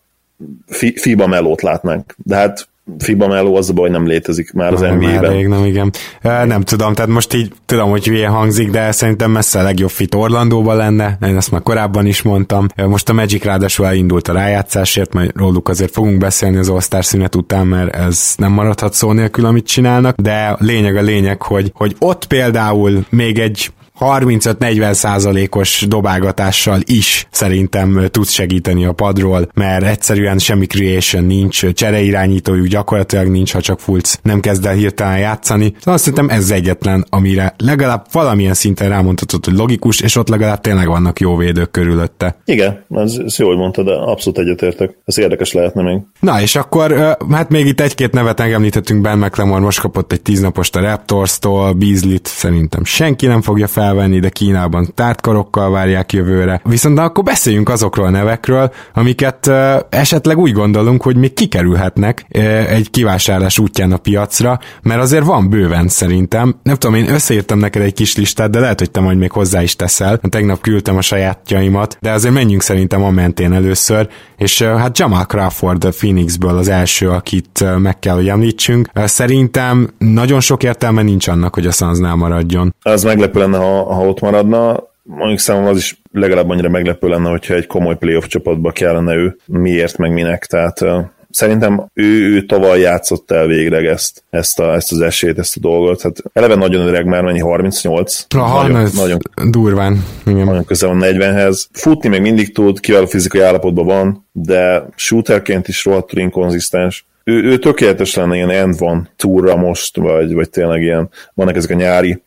FIBA 0.95 1.27
melót 1.27 1.63
látnánk. 1.63 2.15
De 2.25 2.37
hát 2.37 2.69
FIBA 2.99 3.27
meló 3.27 3.57
az 3.57 3.71
a 3.71 3.73
baj, 3.73 3.91
nem 3.91 4.07
létezik 4.07 4.53
már 4.53 4.73
az 4.73 4.81
NBA-ben. 4.81 5.33
Rég 5.33 5.47
nem, 5.47 5.65
igen. 5.65 5.91
Nem 6.23 6.61
tudom, 6.61 6.95
tehát 6.95 7.11
most 7.11 7.35
így 7.35 7.53
tudom, 7.67 7.91
hogy 7.91 8.07
hülye 8.07 8.29
hangzik, 8.29 8.71
de 8.71 8.93
szerintem 8.93 9.31
messze 9.31 9.59
a 9.59 9.63
legjobb 9.63 9.91
fit 9.91 10.15
Orlandóban 10.15 10.77
lenne, 10.77 11.19
én 11.27 11.37
ezt 11.37 11.51
már 11.51 11.63
korábban 11.63 12.07
is 12.07 12.23
mondtam. 12.23 12.67
Most 12.87 13.09
a 13.09 13.13
Magic 13.13 13.45
ráadásul 13.45 13.87
elindult 13.87 14.29
a 14.29 14.33
rájátszásért, 14.33 15.15
majd 15.15 15.31
róluk 15.37 15.69
azért 15.69 15.93
fogunk 15.93 16.19
beszélni 16.19 16.57
az 16.57 16.69
All-Star 16.69 17.05
szünet 17.05 17.35
után, 17.35 17.67
mert 17.67 17.95
ez 17.95 18.35
nem 18.37 18.53
maradhat 18.53 18.93
szó 18.93 19.13
nélkül, 19.13 19.47
amit 19.47 19.67
csinálnak, 19.67 20.17
de 20.17 20.57
lényeg 20.59 20.97
a 20.97 21.03
lényeg, 21.03 21.43
hogy, 21.43 21.71
hogy 21.75 21.97
ott 21.99 22.27
például 22.27 23.05
még 23.11 23.39
egy 23.39 23.73
35-40 24.03 24.93
százalékos 24.93 25.85
dobálgatással 25.89 26.81
is 26.85 27.27
szerintem 27.31 28.07
tudsz 28.11 28.31
segíteni 28.31 28.85
a 28.85 28.93
padról, 28.93 29.49
mert 29.55 29.85
egyszerűen 29.85 30.39
semmi 30.39 30.67
creation 30.67 31.25
nincs, 31.25 31.73
csereirányítójuk 31.73 32.67
gyakorlatilag 32.67 33.27
nincs, 33.27 33.53
ha 33.53 33.61
csak 33.61 33.81
Fulc 33.81 34.15
nem 34.23 34.41
kezd 34.41 34.67
el 34.67 34.75
hirtelen 34.75 35.19
játszani. 35.19 35.75
Szóval 35.79 35.95
azt 35.95 36.05
szerintem 36.05 36.29
ez 36.29 36.51
egyetlen, 36.51 37.05
amire 37.09 37.55
legalább 37.59 38.07
valamilyen 38.13 38.55
szinten 38.55 38.89
rámondhatod, 38.89 39.45
hogy 39.45 39.55
logikus, 39.55 40.01
és 40.01 40.17
ott 40.17 40.29
legalább 40.29 40.61
tényleg 40.61 40.87
vannak 40.87 41.21
jó 41.21 41.37
védők 41.37 41.71
körülötte. 41.71 42.37
Igen, 42.45 42.85
ez, 42.89 43.17
ez 43.25 43.39
jól 43.39 43.57
mondtad, 43.57 43.85
de 43.85 43.93
abszolút 43.93 44.39
egyetértek. 44.39 44.97
Ez 45.05 45.19
érdekes 45.19 45.53
lehetne 45.53 45.83
még. 45.83 45.99
Na, 46.21 46.41
és 46.41 46.57
akkor 46.57 47.17
hát 47.31 47.49
még 47.49 47.67
itt 47.67 47.81
egy-két 47.81 48.13
nevet 48.13 48.39
megemlítettünk, 48.39 49.01
Ben 49.01 49.19
McLemore 49.19 49.61
most 49.61 49.81
kapott 49.81 50.13
egy 50.13 50.23
tíznapost 50.23 50.77
a 50.77 50.81
Raptors-tól, 50.81 51.73
Beasley-t 51.73 52.27
szerintem 52.27 52.85
senki 52.85 53.27
nem 53.27 53.43
fogja 53.43 53.67
fel 53.67 53.92
felvenni, 53.93 54.21
de 54.21 54.29
Kínában 54.29 54.93
tártkarokkal 54.95 55.71
várják 55.71 56.13
jövőre. 56.13 56.61
Viszont 56.65 56.99
akkor 56.99 57.25
beszéljünk 57.25 57.69
azokról 57.69 58.07
a 58.07 58.11
nevekről, 58.11 58.73
amiket 58.95 59.51
esetleg 59.89 60.39
úgy 60.39 60.53
gondolunk, 60.53 61.03
hogy 61.03 61.17
még 61.17 61.33
kikerülhetnek 61.33 62.27
egy 62.69 62.91
kivásárlás 62.91 63.59
útján 63.59 63.93
a 63.93 63.97
piacra, 63.97 64.59
mert 64.83 65.01
azért 65.01 65.25
van 65.25 65.49
bőven 65.49 65.89
szerintem. 65.89 66.55
Nem 66.63 66.77
tudom, 66.77 66.97
én 66.97 67.09
összeírtam 67.09 67.59
neked 67.59 67.83
egy 67.83 67.93
kis 67.93 68.17
listát, 68.17 68.51
de 68.51 68.61
lehet, 68.61 68.79
hogy 68.79 68.91
te 68.91 69.01
majd 69.01 69.19
még 69.19 69.31
hozzá 69.33 69.63
is 69.63 69.77
teszel. 69.77 70.21
Tegnap 70.29 70.61
küldtem 70.61 70.97
a 70.97 71.03
sajátjaimat, 71.03 71.97
de 72.01 72.11
azért 72.11 72.35
menjünk 72.35 72.63
szerintem 72.63 73.03
a 73.03 73.11
mentén 73.11 73.53
először, 73.53 74.09
és 74.37 74.63
hát 74.63 74.99
Jamal 74.99 75.25
Crawford 75.25 75.95
Phoenixből 75.97 76.57
az 76.57 76.69
első, 76.69 77.09
akit 77.09 77.65
meg 77.79 77.99
kell, 77.99 78.15
hogy 78.15 78.29
említsünk. 78.29 78.89
Szerintem 78.95 79.91
nagyon 79.99 80.41
sok 80.41 80.63
értelme 80.63 81.03
nincs 81.03 81.29
annak, 81.29 81.55
hogy 81.55 81.67
a 81.67 81.71
Sunsnál 81.71 82.15
maradjon. 82.15 82.75
Az 82.83 83.03
meglepő 83.03 83.39
lenne, 83.39 83.57
ha 83.57 83.72
ha 83.73 84.07
ott 84.07 84.21
maradna, 84.21 84.91
mondjuk 85.03 85.39
számomra 85.39 85.71
az 85.71 85.77
is 85.77 86.01
legalább 86.13 86.51
annyira 86.51 86.69
meglepő 86.69 87.09
lenne, 87.09 87.29
hogyha 87.29 87.55
egy 87.55 87.67
komoly 87.67 87.97
playoff 87.97 88.27
csapatba 88.27 88.71
kellene 88.71 89.15
ő, 89.15 89.37
miért, 89.47 89.97
meg 89.97 90.13
minek, 90.13 90.47
tehát 90.47 90.85
szerintem 91.33 91.87
ő, 91.95 92.35
ő 92.35 92.43
tavaly 92.43 92.81
játszott 92.81 93.31
el 93.31 93.47
végleg 93.47 93.87
ezt, 93.87 94.25
ezt, 94.31 94.59
a, 94.61 94.75
ezt 94.75 94.93
az 94.93 95.01
esélyt, 95.01 95.39
ezt 95.39 95.57
a 95.57 95.61
dolgot. 95.61 96.03
Hát 96.03 96.23
eleve 96.33 96.55
nagyon 96.55 96.87
öreg 96.87 97.05
már, 97.05 97.23
mennyi 97.23 97.41
38. 97.41 98.27
Ha, 98.35 98.69
nagyon, 98.69 98.91
nagyon, 98.95 99.19
durván. 99.51 100.05
Igen. 100.27 100.45
Nagyon 100.45 100.65
közel 100.65 100.89
van 100.89 101.01
40-hez. 101.03 101.65
Futni 101.73 102.09
még 102.09 102.21
mindig 102.21 102.55
tud, 102.55 102.79
a 102.89 103.07
fizikai 103.07 103.41
állapotban 103.41 103.87
van, 103.87 104.27
de 104.33 104.87
shooterként 104.97 105.69
is 105.69 105.85
rohadtul 105.85 106.21
inkonzisztens. 106.21 107.07
Ő, 107.25 107.43
ő 107.43 107.59
tökéletes 107.59 108.15
lenne 108.15 108.35
ilyen 108.35 108.51
end 108.51 108.79
van 108.79 109.09
túra 109.17 109.57
most, 109.57 109.97
vagy, 109.97 110.35
vagy 110.35 110.51
tényleg 110.51 110.83
ilyen, 110.83 111.09
vannak 111.35 111.57
ezek 111.57 111.71
a 111.71 111.75
nyári 111.75 112.23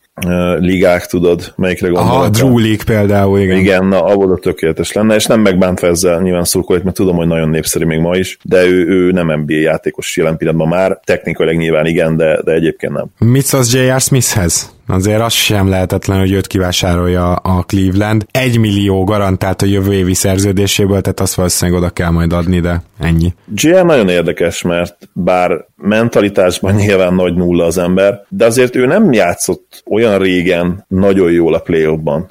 ligák, 0.58 1.06
tudod, 1.06 1.52
melyikre 1.56 1.88
gondolok. 1.88 2.12
Aha, 2.12 2.28
Drew 2.28 2.58
League 2.58 2.84
például, 2.86 3.38
igen. 3.38 3.56
Igen, 3.58 3.86
na, 3.86 4.04
abból 4.04 4.32
a 4.32 4.36
tökéletes 4.36 4.92
lenne, 4.92 5.14
és 5.14 5.26
nem 5.26 5.40
megbántva 5.40 5.86
ezzel 5.86 6.20
nyilván 6.20 6.44
szurkolik, 6.44 6.82
mert 6.82 6.96
tudom, 6.96 7.16
hogy 7.16 7.26
nagyon 7.26 7.48
népszerű 7.48 7.84
még 7.84 7.98
ma 7.98 8.16
is, 8.16 8.38
de 8.42 8.64
ő, 8.64 8.86
ő 8.86 9.10
nem 9.10 9.40
NBA 9.40 9.54
játékos 9.54 10.16
jelen 10.16 10.36
pillanatban 10.36 10.68
már, 10.68 11.00
technikailag 11.04 11.56
nyilván 11.56 11.86
igen, 11.86 12.16
de, 12.16 12.42
de 12.44 12.52
egyébként 12.52 12.92
nem. 12.92 13.06
Mit 13.18 13.44
szólsz 13.44 13.74
J.R. 13.74 14.00
Smithhez? 14.00 14.75
Azért 14.88 15.20
az 15.20 15.32
sem 15.32 15.68
lehetetlen, 15.68 16.18
hogy 16.18 16.32
őt 16.32 16.46
kivásárolja 16.46 17.34
a 17.34 17.62
Cleveland. 17.62 18.26
Egy 18.30 18.58
millió 18.58 19.04
garantált 19.04 19.62
a 19.62 19.66
jövő 19.66 19.92
évi 19.92 20.14
szerződéséből, 20.14 21.00
tehát 21.00 21.20
azt 21.20 21.34
valószínűleg 21.34 21.80
oda 21.80 21.90
kell 21.90 22.10
majd 22.10 22.32
adni, 22.32 22.60
de 22.60 22.82
ennyi. 22.98 23.34
GM 23.46 23.86
nagyon 23.86 24.08
érdekes, 24.08 24.62
mert 24.62 25.08
bár 25.12 25.64
mentalitásban 25.76 26.74
nyilván 26.84 27.14
nagy 27.14 27.34
nulla 27.34 27.64
az 27.64 27.78
ember, 27.78 28.24
de 28.28 28.44
azért 28.44 28.76
ő 28.76 28.86
nem 28.86 29.12
játszott 29.12 29.82
olyan 29.90 30.18
régen 30.18 30.84
nagyon 30.88 31.30
jól 31.30 31.54
a 31.54 31.58
play 31.58 31.84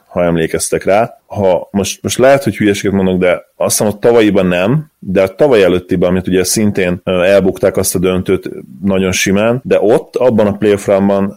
ha 0.07 0.23
emlékeztek 0.23 0.83
rá. 0.83 1.19
Ha 1.25 1.67
most, 1.71 2.03
most 2.03 2.17
lehet, 2.17 2.43
hogy 2.43 2.55
hülyeséget 2.55 2.95
mondok, 2.95 3.19
de 3.19 3.45
azt 3.55 3.77
hiszem, 3.77 3.91
hogy 3.91 3.99
tavalyiban 3.99 4.45
nem, 4.45 4.91
de 4.99 5.21
a 5.21 5.35
tavaly 5.35 5.63
előttiben, 5.63 6.09
amit 6.09 6.27
ugye 6.27 6.43
szintén 6.43 7.01
elbukták 7.03 7.77
azt 7.77 7.95
a 7.95 7.99
döntőt 7.99 8.49
nagyon 8.83 9.11
simán, 9.11 9.61
de 9.63 9.79
ott, 9.81 10.15
abban 10.15 10.47
a 10.47 10.51
playoff 10.51 10.85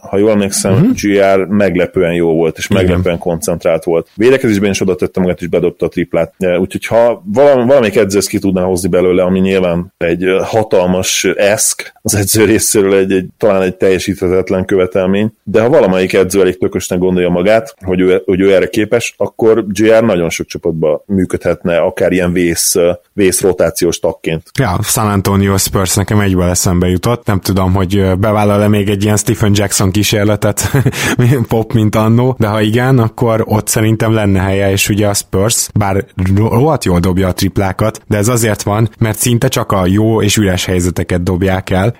ha 0.00 0.18
jól 0.18 0.30
emlékszem, 0.30 0.72
uh-huh. 0.72 0.90
GR 1.02 1.46
meglepően 1.46 2.14
jó 2.14 2.32
volt, 2.32 2.58
és 2.58 2.68
meglepően 2.68 3.00
Igen. 3.00 3.18
koncentrált 3.18 3.84
volt. 3.84 4.08
Védekezésben 4.14 4.70
is 4.70 4.80
oda 4.80 4.94
tette 4.94 5.20
magát, 5.20 5.40
és 5.40 5.46
bedobta 5.46 5.86
a 5.86 5.88
triplát. 5.88 6.34
Úgyhogy 6.38 6.86
ha 6.86 7.22
valami, 7.24 7.66
valamelyik 7.66 7.96
edző 7.96 8.18
ki 8.28 8.38
tudná 8.38 8.62
hozni 8.62 8.88
belőle, 8.88 9.22
ami 9.22 9.40
nyilván 9.40 9.92
egy 9.96 10.24
hatalmas 10.42 11.24
eszk 11.24 11.92
az 12.02 12.14
edző 12.14 12.44
részéről, 12.44 12.96
egy, 12.96 13.12
egy, 13.12 13.26
talán 13.38 13.62
egy 13.62 13.76
teljesíthetetlen 13.76 14.64
követelmény, 14.64 15.32
de 15.42 15.60
ha 15.60 15.68
valamelyik 15.68 16.12
edző 16.12 16.40
elég 16.40 16.58
tökösnek 16.58 16.98
gondolja 16.98 17.28
magát, 17.28 17.74
hogy 17.84 18.00
ő, 18.00 18.22
hogy 18.24 18.40
ő 18.40 18.54
erre 18.54 18.68
képes, 18.68 19.14
akkor 19.16 19.64
JR 19.78 20.02
nagyon 20.02 20.30
sok 20.30 20.46
csapatban 20.46 21.02
működhetne, 21.06 21.78
akár 21.78 22.12
ilyen 22.12 22.32
vész, 22.32 22.74
vész 23.12 23.40
rotációs 23.40 23.98
tagként. 23.98 24.42
Ja, 24.58 24.78
San 24.82 25.06
Antonio 25.06 25.56
Spurs 25.56 25.94
nekem 25.94 26.20
egyből 26.20 26.48
eszembe 26.48 26.88
jutott. 26.88 27.26
Nem 27.26 27.40
tudom, 27.40 27.74
hogy 27.74 28.18
bevállal-e 28.18 28.68
még 28.68 28.88
egy 28.88 29.02
ilyen 29.02 29.16
Stephen 29.16 29.52
Jackson 29.54 29.90
kísérletet 29.90 30.70
pop, 31.48 31.72
mint 31.72 31.94
annó, 31.94 32.36
de 32.38 32.46
ha 32.46 32.60
igen, 32.60 32.98
akkor 32.98 33.44
ott 33.46 33.68
szerintem 33.68 34.12
lenne 34.12 34.40
helye, 34.40 34.70
és 34.70 34.88
ugye 34.88 35.08
a 35.08 35.14
Spurs, 35.14 35.68
bár 35.74 36.04
rohadt 36.36 36.84
jól 36.84 37.00
dobja 37.00 37.28
a 37.28 37.32
triplákat, 37.32 38.00
de 38.06 38.16
ez 38.16 38.28
azért 38.28 38.62
van, 38.62 38.90
mert 38.98 39.18
szinte 39.18 39.48
csak 39.48 39.72
a 39.72 39.86
jó 39.86 40.22
és 40.22 40.36
üres 40.36 40.64
helyzeteket 40.64 41.22
dobják 41.22 41.70
el. 41.70 41.96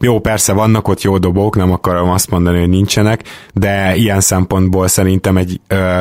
Jó, 0.00 0.20
persze 0.20 0.52
vannak 0.52 0.88
ott 0.88 1.02
jó 1.02 1.18
dobók, 1.18 1.56
nem 1.56 1.72
akarom 1.72 2.10
azt 2.10 2.30
mondani, 2.30 2.58
hogy 2.58 2.68
nincsenek, 2.68 3.22
de 3.54 3.96
ilyen 3.96 4.20
szempontból 4.20 4.88
szerintem 4.88 5.36
egy 5.36 5.60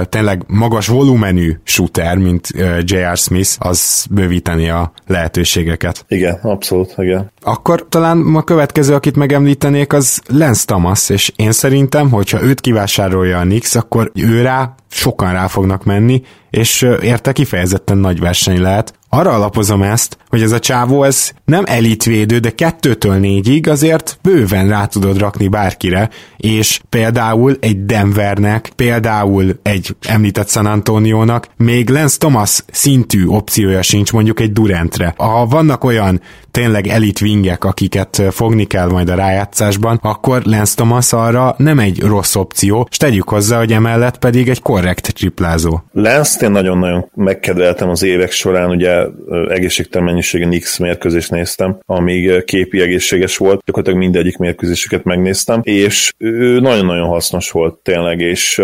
tényleg 0.09 0.43
magas 0.47 0.87
volumenű 1.07 1.53
shooter, 1.63 2.17
mint 2.17 2.47
J.R. 2.81 3.17
Smith, 3.17 3.49
az 3.59 4.05
bővíteni 4.09 4.69
a 4.69 4.91
lehetőségeket. 5.05 6.05
Igen, 6.07 6.39
abszolút, 6.41 6.93
igen. 6.97 7.31
Akkor 7.41 7.85
talán 7.89 8.35
a 8.35 8.43
következő, 8.43 8.93
akit 8.93 9.15
megemlítenék, 9.15 9.93
az 9.93 10.21
Lance 10.27 10.65
Thomas, 10.65 11.09
és 11.09 11.31
én 11.35 11.51
szerintem, 11.51 12.11
hogyha 12.11 12.43
őt 12.43 12.61
kivásárolja 12.61 13.39
a 13.39 13.43
Knicks, 13.43 13.75
akkor 13.75 14.11
ő 14.15 14.41
rá 14.41 14.75
sokan 14.89 15.31
rá 15.31 15.47
fognak 15.47 15.83
menni, 15.83 16.21
és 16.49 16.81
érte 17.01 17.31
kifejezetten 17.31 17.97
nagy 17.97 18.19
verseny 18.19 18.61
lehet. 18.61 18.93
Arra 19.09 19.31
alapozom 19.31 19.81
ezt, 19.81 20.17
hogy 20.37 20.45
ez 20.45 20.51
a 20.51 20.59
csávó, 20.59 21.03
ez 21.03 21.31
nem 21.45 21.63
elitvédő, 21.67 22.37
de 22.37 22.49
kettőtől 22.49 23.15
négyig 23.15 23.69
azért 23.69 24.19
bőven 24.21 24.67
rá 24.67 24.85
tudod 24.85 25.19
rakni 25.19 25.47
bárkire, 25.47 26.09
és 26.37 26.81
például 26.89 27.57
egy 27.59 27.85
Denvernek, 27.85 28.71
például 28.75 29.59
egy 29.63 29.95
említett 30.07 30.49
San 30.49 30.65
Antoniónak, 30.65 31.47
még 31.57 31.89
Lance 31.89 32.17
Thomas 32.17 32.63
szintű 32.71 33.25
opciója 33.25 33.81
sincs 33.81 34.11
mondjuk 34.11 34.39
egy 34.39 34.51
Durantre. 34.51 35.13
Ha 35.17 35.45
vannak 35.45 35.83
olyan 35.83 36.21
tényleg 36.51 36.87
elit 36.87 37.21
wingek, 37.21 37.63
akiket 37.63 38.21
fogni 38.31 38.65
kell 38.65 38.89
majd 38.89 39.09
a 39.09 39.15
rájátszásban, 39.15 39.99
akkor 40.01 40.41
Lance 40.43 40.75
Thomas 40.75 41.13
arra 41.13 41.55
nem 41.57 41.79
egy 41.79 42.01
rossz 42.01 42.35
opció, 42.35 42.87
és 42.89 42.97
tegyük 42.97 43.29
hozzá, 43.29 43.57
hogy 43.57 43.73
emellett 43.73 44.17
pedig 44.17 44.49
egy 44.49 44.61
korrekt 44.61 45.13
triplázó. 45.13 45.79
Lance-t 45.91 46.41
én 46.41 46.51
nagyon-nagyon 46.51 47.09
megkedveltem 47.15 47.89
az 47.89 48.03
évek 48.03 48.31
során, 48.31 48.69
ugye 48.69 49.05
egészségtelen 49.49 50.07
mennyiségű 50.33 50.59
X 50.59 50.77
mérkőzést 50.77 51.31
néztem, 51.31 51.79
amíg 51.85 52.43
képi 52.43 52.81
egészséges 52.81 53.37
volt, 53.37 53.61
gyakorlatilag 53.65 54.03
mindegyik 54.03 54.37
mérkőzésüket 54.37 55.03
megnéztem, 55.03 55.59
és 55.63 56.13
ő 56.17 56.59
nagyon-nagyon 56.59 57.07
hasznos 57.07 57.51
volt 57.51 57.73
tényleg, 57.75 58.19
és 58.19 58.61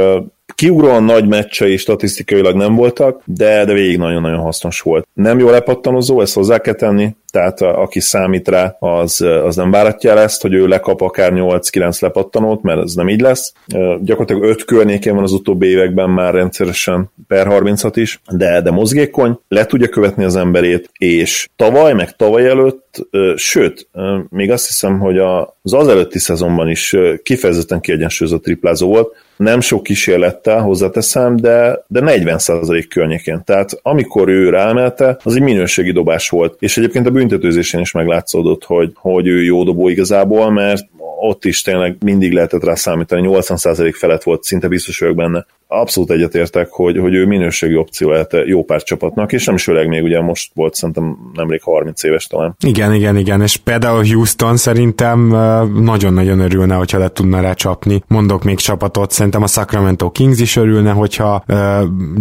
kiugróan 0.55 1.03
nagy 1.03 1.27
meccsei 1.27 1.77
statisztikailag 1.77 2.55
nem 2.55 2.75
voltak, 2.75 3.21
de, 3.25 3.65
de 3.65 3.73
végig 3.73 3.97
nagyon-nagyon 3.97 4.39
hasznos 4.39 4.81
volt. 4.81 5.07
Nem 5.13 5.39
jó 5.39 5.49
lepattanozó, 5.49 6.21
ezt 6.21 6.33
hozzá 6.33 6.57
kell 6.57 6.73
tenni, 6.73 7.15
tehát 7.33 7.61
aki 7.61 7.99
számít 7.99 8.47
rá, 8.47 8.75
az, 8.79 9.21
az 9.21 9.55
nem 9.55 9.71
váratja 9.71 10.11
el 10.11 10.19
ezt, 10.19 10.41
hogy 10.41 10.53
ő 10.53 10.67
lekap 10.67 11.01
akár 11.01 11.31
8-9 11.35 12.01
lepattanót, 12.01 12.61
mert 12.61 12.81
ez 12.81 12.93
nem 12.93 13.09
így 13.09 13.21
lesz. 13.21 13.53
Gyakorlatilag 14.01 14.43
5 14.43 14.65
környékén 14.65 15.15
van 15.15 15.23
az 15.23 15.31
utóbbi 15.31 15.67
években 15.67 16.09
már 16.09 16.33
rendszeresen 16.33 17.11
per 17.27 17.47
36 17.47 17.97
is, 17.97 18.21
de, 18.31 18.61
de 18.61 18.71
mozgékony, 18.71 19.39
le 19.47 19.65
tudja 19.65 19.89
követni 19.89 20.23
az 20.23 20.35
emberét, 20.35 20.89
és 20.97 21.49
tavaly, 21.55 21.93
meg 21.93 22.15
tavaly 22.15 22.47
előtt, 22.47 23.07
sőt, 23.35 23.89
még 24.29 24.51
azt 24.51 24.67
hiszem, 24.67 24.99
hogy 24.99 25.17
az 25.17 25.73
az 25.73 25.87
előtti 25.87 26.19
szezonban 26.19 26.69
is 26.69 26.95
kifejezetten 27.23 27.81
kiegyensúlyozott 27.81 28.43
triplázó 28.43 28.87
volt, 28.87 29.15
nem 29.37 29.59
sok 29.59 29.83
kísérlettel 29.83 30.61
hozzáteszem, 30.61 31.35
de, 31.35 31.85
de 31.87 31.99
40% 32.03 32.85
környékén. 32.89 33.41
Tehát 33.45 33.79
amikor 33.81 34.29
ő 34.29 34.49
ráemelte, 34.49 35.17
az 35.23 35.35
egy 35.35 35.41
minőségi 35.41 35.91
dobás 35.91 36.29
volt. 36.29 36.55
És 36.59 36.77
egyébként 36.77 37.07
a 37.07 37.11
büntetőzésen 37.27 37.81
is 37.81 37.91
meglátszódott, 37.91 38.63
hogy, 38.63 38.91
hogy 38.95 39.27
ő 39.27 39.43
jó 39.43 39.63
dobó 39.63 39.89
igazából, 39.89 40.51
mert 40.51 40.85
ott 41.25 41.45
is 41.45 41.61
tényleg 41.61 41.95
mindig 41.99 42.33
lehetett 42.33 42.63
rá 42.63 42.75
számítani, 42.75 43.27
80% 43.31 43.93
felett 43.97 44.23
volt, 44.23 44.43
szinte 44.43 44.67
biztos 44.67 44.99
vagyok 44.99 45.15
benne. 45.15 45.45
Abszolút 45.67 46.11
egyetértek, 46.11 46.69
hogy, 46.69 46.97
hogy 46.97 47.13
ő 47.13 47.25
minőségi 47.25 47.75
opció 47.75 48.09
lehet 48.09 48.35
jó 48.45 48.63
pár 48.63 48.83
csapatnak, 48.83 49.31
és 49.31 49.45
nem 49.45 49.55
is 49.55 49.67
öreg 49.67 49.87
még, 49.87 50.03
ugye 50.03 50.21
most 50.21 50.51
volt 50.53 50.73
szerintem 50.73 51.17
nemrég 51.33 51.61
30 51.61 52.03
éves 52.03 52.27
talán. 52.27 52.55
Igen, 52.65 52.93
igen, 52.93 53.17
igen, 53.17 53.41
és 53.41 53.57
például 53.57 54.03
Houston 54.05 54.57
szerintem 54.57 55.27
nagyon-nagyon 55.83 56.39
örülne, 56.39 56.75
hogyha 56.75 56.97
le 56.97 57.09
tudna 57.09 57.41
rá 57.41 57.53
csapni. 57.53 58.03
Mondok 58.07 58.43
még 58.43 58.57
csapatot, 58.57 59.11
szerintem 59.11 59.43
a 59.43 59.47
Sacramento 59.47 60.11
Kings 60.11 60.39
is 60.39 60.55
örülne, 60.55 60.91
hogyha 60.91 61.43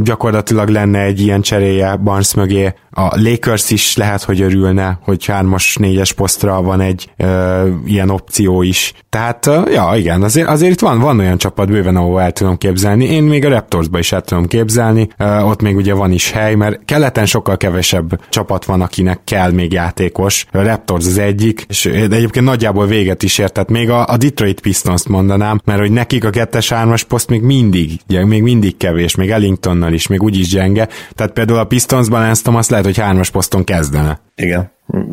gyakorlatilag 0.02 0.68
lenne 0.68 1.02
egy 1.02 1.20
ilyen 1.20 1.40
cseréje 1.40 1.96
Barnes 1.96 2.34
mögé, 2.34 2.74
a 2.90 3.20
Lakers 3.20 3.70
is 3.70 3.96
lehet, 3.96 4.22
hogy 4.22 4.40
örülne, 4.40 4.91
hogy 5.00 5.24
3-as, 5.26 5.76
4-es 5.78 6.10
posztra 6.16 6.62
van 6.62 6.80
egy 6.80 7.10
ö, 7.16 7.68
ilyen 7.84 8.10
opció 8.10 8.62
is. 8.62 8.92
Tehát, 9.08 9.46
ö, 9.46 9.70
ja, 9.70 9.92
igen, 9.96 10.22
azért, 10.22 10.48
azért 10.48 10.72
itt 10.72 10.80
van, 10.80 11.00
van 11.00 11.18
olyan 11.18 11.38
csapat 11.38 11.68
bőven, 11.68 11.96
ahol 11.96 12.20
el 12.20 12.32
tudom 12.32 12.58
képzelni. 12.58 13.04
Én 13.04 13.22
még 13.22 13.44
a 13.44 13.48
Raptorsba 13.48 13.98
is 13.98 14.12
el 14.12 14.20
tudom 14.20 14.46
képzelni, 14.46 15.08
ö, 15.16 15.40
ott 15.40 15.62
még 15.62 15.76
ugye 15.76 15.94
van 15.94 16.12
is 16.12 16.30
hely, 16.30 16.54
mert 16.54 16.84
keleten 16.84 17.26
sokkal 17.26 17.56
kevesebb 17.56 18.20
csapat 18.28 18.64
van, 18.64 18.80
akinek 18.80 19.20
kell 19.24 19.50
még 19.50 19.72
játékos. 19.72 20.46
A 20.52 20.62
Raptors 20.62 21.06
az 21.06 21.18
egyik, 21.18 21.64
és 21.68 21.86
egyébként 21.86 22.44
nagyjából 22.44 22.86
véget 22.86 23.22
is 23.22 23.38
ért, 23.38 23.52
tehát 23.52 23.70
még 23.70 23.90
a, 23.90 24.06
a 24.06 24.16
Detroit 24.16 24.60
Pistons-t 24.60 25.08
mondanám, 25.08 25.60
mert 25.64 25.80
hogy 25.80 25.92
nekik 25.92 26.24
a 26.24 26.30
2-es 26.30 26.66
3-as 26.68 27.02
poszt 27.08 27.28
még 27.28 27.42
mindig, 27.42 27.90
ugye, 28.08 28.24
még 28.24 28.42
mindig 28.42 28.76
kevés, 28.76 29.14
még 29.14 29.30
Ellingtonnal 29.30 29.92
is, 29.92 30.06
még 30.06 30.22
úgyis 30.22 30.48
gyenge. 30.48 30.88
Tehát 31.14 31.32
például 31.32 31.58
a 31.58 31.64
Pistonsban 31.64 32.22
ezt 32.22 32.48
azt 32.48 32.70
lehet, 32.70 32.84
hogy 32.84 32.98
hármas 32.98 33.30
poszton 33.30 33.64
kezdene. 33.64 34.20
Igen, 34.34 34.70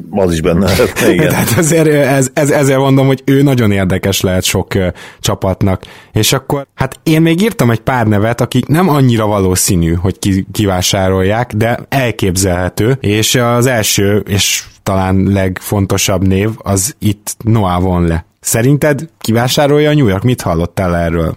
az 0.09 0.33
is 0.33 0.41
benne. 0.41 0.71
Igen. 1.13 1.29
Tehát 1.29 1.57
azért 1.57 1.87
ez, 1.87 2.29
ez, 2.33 2.51
ezért 2.51 2.79
mondom, 2.79 3.07
hogy 3.07 3.21
ő 3.25 3.41
nagyon 3.41 3.71
érdekes 3.71 4.21
lehet 4.21 4.43
sok 4.43 4.75
uh, 4.75 4.87
csapatnak. 5.19 5.81
És 6.13 6.33
akkor, 6.33 6.67
hát 6.75 6.99
én 7.03 7.21
még 7.21 7.41
írtam 7.41 7.71
egy 7.71 7.79
pár 7.79 8.07
nevet, 8.07 8.41
akik 8.41 8.67
nem 8.67 8.89
annyira 8.89 9.27
valószínű, 9.27 9.93
hogy 9.93 10.19
ki, 10.19 10.45
kivásárolják, 10.51 11.53
de 11.53 11.79
elképzelhető, 11.89 12.97
és 12.99 13.35
az 13.35 13.65
első, 13.65 14.23
és 14.27 14.63
talán 14.83 15.23
legfontosabb 15.23 16.27
név, 16.27 16.49
az 16.57 16.95
itt 16.99 17.35
Noah 17.43 17.81
Vonle. 17.81 18.25
Szerinted 18.39 19.09
kivásárolja 19.17 19.89
a 19.89 19.93
New 19.93 20.07
York? 20.07 20.23
Mit 20.23 20.41
hallottál 20.41 20.95
erről? 20.95 21.35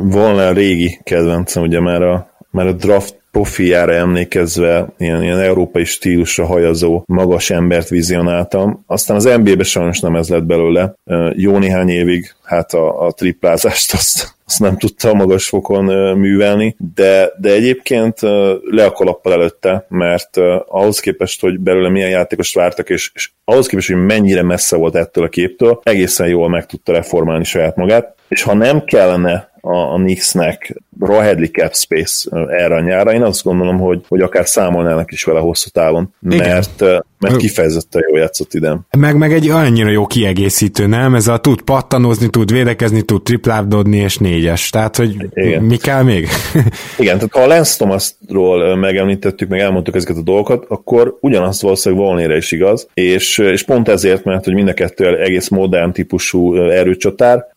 Vonle 0.00 0.52
régi 0.52 1.00
kedvencem, 1.02 1.62
ugye 1.62 1.80
már 1.80 2.02
a, 2.02 2.30
már 2.50 2.66
a 2.66 2.72
draft 2.72 3.21
profiára 3.32 3.92
emlékezve 3.92 4.86
ilyen, 4.98 5.22
ilyen 5.22 5.38
európai 5.38 5.84
stílusra 5.84 6.46
hajazó 6.46 7.02
magas 7.06 7.50
embert 7.50 7.88
vizionáltam. 7.88 8.84
Aztán 8.86 9.16
az 9.16 9.24
NBA-be 9.24 9.62
sajnos 9.62 10.00
nem 10.00 10.16
ez 10.16 10.28
lett 10.28 10.44
belőle. 10.44 10.94
Jó 11.32 11.58
néhány 11.58 11.88
évig 11.88 12.34
hát 12.42 12.72
a, 12.72 13.06
a 13.06 13.12
triplázást 13.12 13.92
azt, 13.92 14.34
azt 14.46 14.60
nem 14.60 14.78
tudta 14.78 15.08
a 15.08 15.14
magas 15.14 15.48
fokon 15.48 15.84
művelni, 16.18 16.76
de, 16.94 17.32
de 17.40 17.52
egyébként 17.52 18.20
le 18.62 18.84
a 18.84 18.92
kalappal 18.92 19.32
előtte, 19.32 19.86
mert 19.88 20.36
ahhoz 20.66 21.00
képest, 21.00 21.40
hogy 21.40 21.58
belőle 21.58 21.88
milyen 21.88 22.10
játékos 22.10 22.54
vártak, 22.54 22.90
és, 22.90 23.10
és 23.14 23.30
ahhoz 23.44 23.66
képest, 23.66 23.88
hogy 23.88 24.04
mennyire 24.04 24.42
messze 24.42 24.76
volt 24.76 24.94
ettől 24.94 25.24
a 25.24 25.28
képtől, 25.28 25.80
egészen 25.82 26.28
jól 26.28 26.48
meg 26.48 26.66
tudta 26.66 26.92
reformálni 26.92 27.44
saját 27.44 27.76
magát, 27.76 28.14
és 28.32 28.42
ha 28.42 28.54
nem 28.54 28.84
kellene 28.84 29.50
a, 29.60 29.76
a 29.76 29.96
Knicksnek 29.96 30.82
rohedli 31.00 31.46
cap 31.46 31.74
space 31.74 32.46
erre 32.48 32.74
a 32.74 32.80
nyára. 32.80 33.12
Én 33.12 33.22
azt 33.22 33.42
gondolom, 33.42 33.78
hogy, 33.78 34.00
hogy 34.08 34.20
akár 34.20 34.46
számolnának 34.46 35.12
is 35.12 35.24
vele 35.24 35.40
hosszú 35.40 35.68
távon, 35.68 36.14
mert, 36.20 36.84
mert 37.18 37.36
kifejezetten 37.36 38.02
jól 38.08 38.18
játszott 38.18 38.54
ide. 38.54 38.76
Meg, 38.98 39.16
meg 39.16 39.32
egy 39.32 39.48
annyira 39.48 39.90
jó 39.90 40.06
kiegészítő, 40.06 40.86
nem? 40.86 41.14
Ez 41.14 41.28
a 41.28 41.38
tud 41.38 41.62
pattanozni, 41.62 42.28
tud 42.28 42.52
védekezni, 42.52 43.02
tud 43.02 43.22
triplárdodni 43.22 43.96
és 43.96 44.18
négyes. 44.18 44.70
Tehát, 44.70 44.96
hogy 44.96 45.16
Igen. 45.34 45.62
mi 45.62 45.76
kell 45.76 46.02
még? 46.02 46.28
Igen, 46.98 47.14
tehát 47.14 47.32
ha 47.32 47.40
a 47.40 47.46
Lance 47.46 47.76
Thomasról 47.76 48.76
megemlítettük, 48.76 49.48
meg 49.48 49.60
elmondtuk 49.60 49.94
ezeket 49.94 50.16
a 50.16 50.22
dolgokat, 50.22 50.64
akkor 50.68 51.16
ugyanazt 51.20 51.62
valószínűleg 51.62 52.04
Volnére 52.04 52.36
is 52.36 52.52
igaz, 52.52 52.88
és, 52.94 53.38
és 53.38 53.62
pont 53.62 53.88
ezért, 53.88 54.24
mert 54.24 54.44
hogy 54.44 54.54
mind 54.54 54.68
a 54.68 54.74
kettő 54.74 55.18
egész 55.18 55.48
modern 55.48 55.92
típusú 55.92 56.56
erőcsatár, 56.56 57.50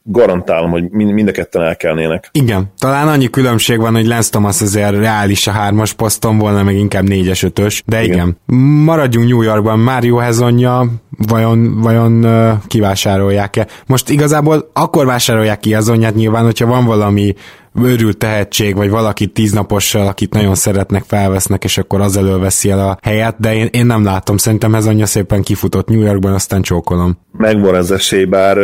garantálom, 0.66 0.72
hogy 0.72 1.14
mind 1.14 1.28
a 1.28 1.32
ketten 1.32 1.62
elkelnének. 1.62 2.30
Igen, 2.32 2.72
talán 2.78 3.08
annyi 3.08 3.30
különbség 3.30 3.80
van, 3.80 3.94
hogy 3.94 4.06
Lance 4.06 4.30
Thomas 4.30 4.62
azért 4.62 4.98
reális 4.98 5.48
a 5.48 5.52
hármas 5.52 5.94
poszton 5.94 6.38
volna, 6.38 6.64
meg 6.64 6.76
inkább 6.76 7.08
négyes, 7.08 7.44
ötös, 7.44 7.84
de 7.86 8.04
igen. 8.04 8.16
igen. 8.16 8.60
Maradjunk 8.84 9.28
New 9.28 9.42
Yorkban, 9.42 9.80
Mario 9.80 10.18
Hezonja 10.18 10.86
vajon, 11.28 11.82
vajon 11.82 12.26
uh, 12.26 12.52
kivásárolják-e? 12.68 13.68
Most 13.86 14.10
igazából 14.10 14.70
akkor 14.74 15.06
vásárolják 15.06 15.60
ki 15.60 15.74
Hezonját 15.74 16.16
nyilván, 16.16 16.44
hogyha 16.44 16.66
van 16.66 16.86
valami 16.86 17.36
őrült 17.84 18.18
tehetség, 18.18 18.76
vagy 18.76 18.90
valaki 18.90 19.28
tíznapossal, 19.28 20.08
akit 20.08 20.34
nagyon 20.34 20.56
szeretnek, 20.56 21.04
felvesznek, 21.08 21.64
és 21.64 21.78
akkor 21.78 22.02
az 22.02 22.18
elől 22.18 22.40
veszi 22.40 22.70
el 22.70 22.80
a 22.80 22.98
helyet, 23.02 23.36
de 23.40 23.56
én, 23.56 23.68
én 23.72 23.86
nem 23.86 24.04
látom, 24.04 24.38
szerintem 24.38 24.76
ez 24.76 24.86
anyja 24.86 25.06
szépen 25.06 25.42
kifutott 25.42 25.88
New 25.88 26.02
Yorkban, 26.02 26.34
aztán 26.34 26.62
csókolom. 26.62 27.18
Megvan 27.38 27.76
ez 27.76 27.92
esély, 27.92 28.26
bár 28.26 28.58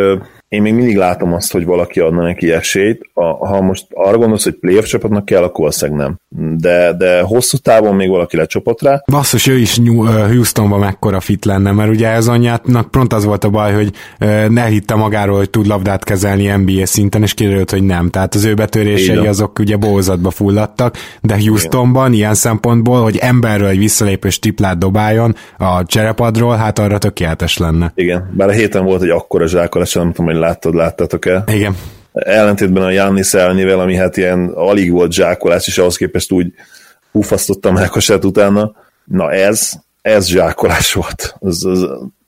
én 0.52 0.62
még 0.62 0.74
mindig 0.74 0.96
látom 0.96 1.32
azt, 1.32 1.52
hogy 1.52 1.64
valaki 1.64 2.00
adna 2.00 2.22
neki 2.22 2.50
esélyt. 2.50 3.00
A, 3.14 3.24
ha 3.24 3.60
most 3.60 3.86
arra 3.90 4.18
gondolsz, 4.18 4.44
hogy 4.44 4.54
playoff 4.54 4.84
csapatnak 4.84 5.24
kell, 5.24 5.42
akkor 5.42 5.58
valószínűleg 5.58 6.00
nem. 6.00 6.18
De, 6.56 6.92
de 6.92 7.20
hosszú 7.20 7.56
távon 7.56 7.94
még 7.94 8.08
valaki 8.08 8.36
lecsapott 8.36 8.82
rá. 8.82 9.02
Basszus, 9.10 9.46
ő 9.46 9.58
is 9.58 9.78
New, 9.78 10.04
Houstonban 10.04 10.78
mekkora 10.78 11.20
fit 11.20 11.44
lenne, 11.44 11.72
mert 11.72 11.90
ugye 11.90 12.08
ez 12.08 12.28
anyjátnak 12.28 12.90
pont 12.90 13.12
az 13.12 13.24
volt 13.24 13.44
a 13.44 13.48
baj, 13.48 13.72
hogy 13.72 13.92
ne 14.48 14.64
hitte 14.64 14.94
magáról, 14.94 15.36
hogy 15.36 15.50
tud 15.50 15.66
labdát 15.66 16.04
kezelni 16.04 16.46
NBA 16.46 16.86
szinten, 16.86 17.22
és 17.22 17.34
kiderült, 17.34 17.70
hogy 17.70 17.82
nem. 17.82 18.10
Tehát 18.10 18.34
az 18.34 18.44
ő 18.44 18.54
betörései 18.54 19.16
Igen. 19.16 19.26
azok 19.26 19.58
ugye 19.58 19.76
bózatba 19.76 20.30
fulladtak, 20.30 20.96
de 21.20 21.34
Houstonban 21.34 22.06
Igen. 22.06 22.18
ilyen 22.18 22.34
szempontból, 22.34 23.02
hogy 23.02 23.16
emberről 23.16 23.68
egy 23.68 23.78
visszalépős 23.78 24.38
triplát 24.38 24.78
dobáljon 24.78 25.34
a 25.58 25.84
cserepadról, 25.84 26.56
hát 26.56 26.78
arra 26.78 26.98
tökéletes 26.98 27.58
lenne. 27.58 27.92
Igen, 27.94 28.30
bár 28.36 28.48
a 28.48 28.52
héten 28.52 28.84
volt 28.84 29.02
egy 29.02 29.10
akkora 29.10 29.46
zsákolás, 29.46 29.92
nem 29.92 30.12
tudom, 30.12 30.26
hogy 30.26 30.40
láttad, 30.42 30.74
láttátok 30.74 31.26
el. 31.26 31.44
Igen. 31.46 31.76
Ellentétben 32.12 32.82
a 32.82 32.90
Jannis 32.90 33.34
elnyével, 33.34 33.80
ami 33.80 33.96
hát 33.96 34.16
ilyen 34.16 34.48
alig 34.54 34.90
volt 34.90 35.12
zsákolás, 35.12 35.66
és 35.66 35.78
ahhoz 35.78 35.96
képest 35.96 36.32
úgy 36.32 36.52
húfasztottam 37.12 37.74
Melkosát 37.74 38.24
utána. 38.24 38.72
Na 39.04 39.32
ez, 39.32 39.72
ez 40.02 40.26
zsákolás 40.26 40.92
volt. 40.92 41.36
Ez, 41.40 41.58
ez 41.64 41.80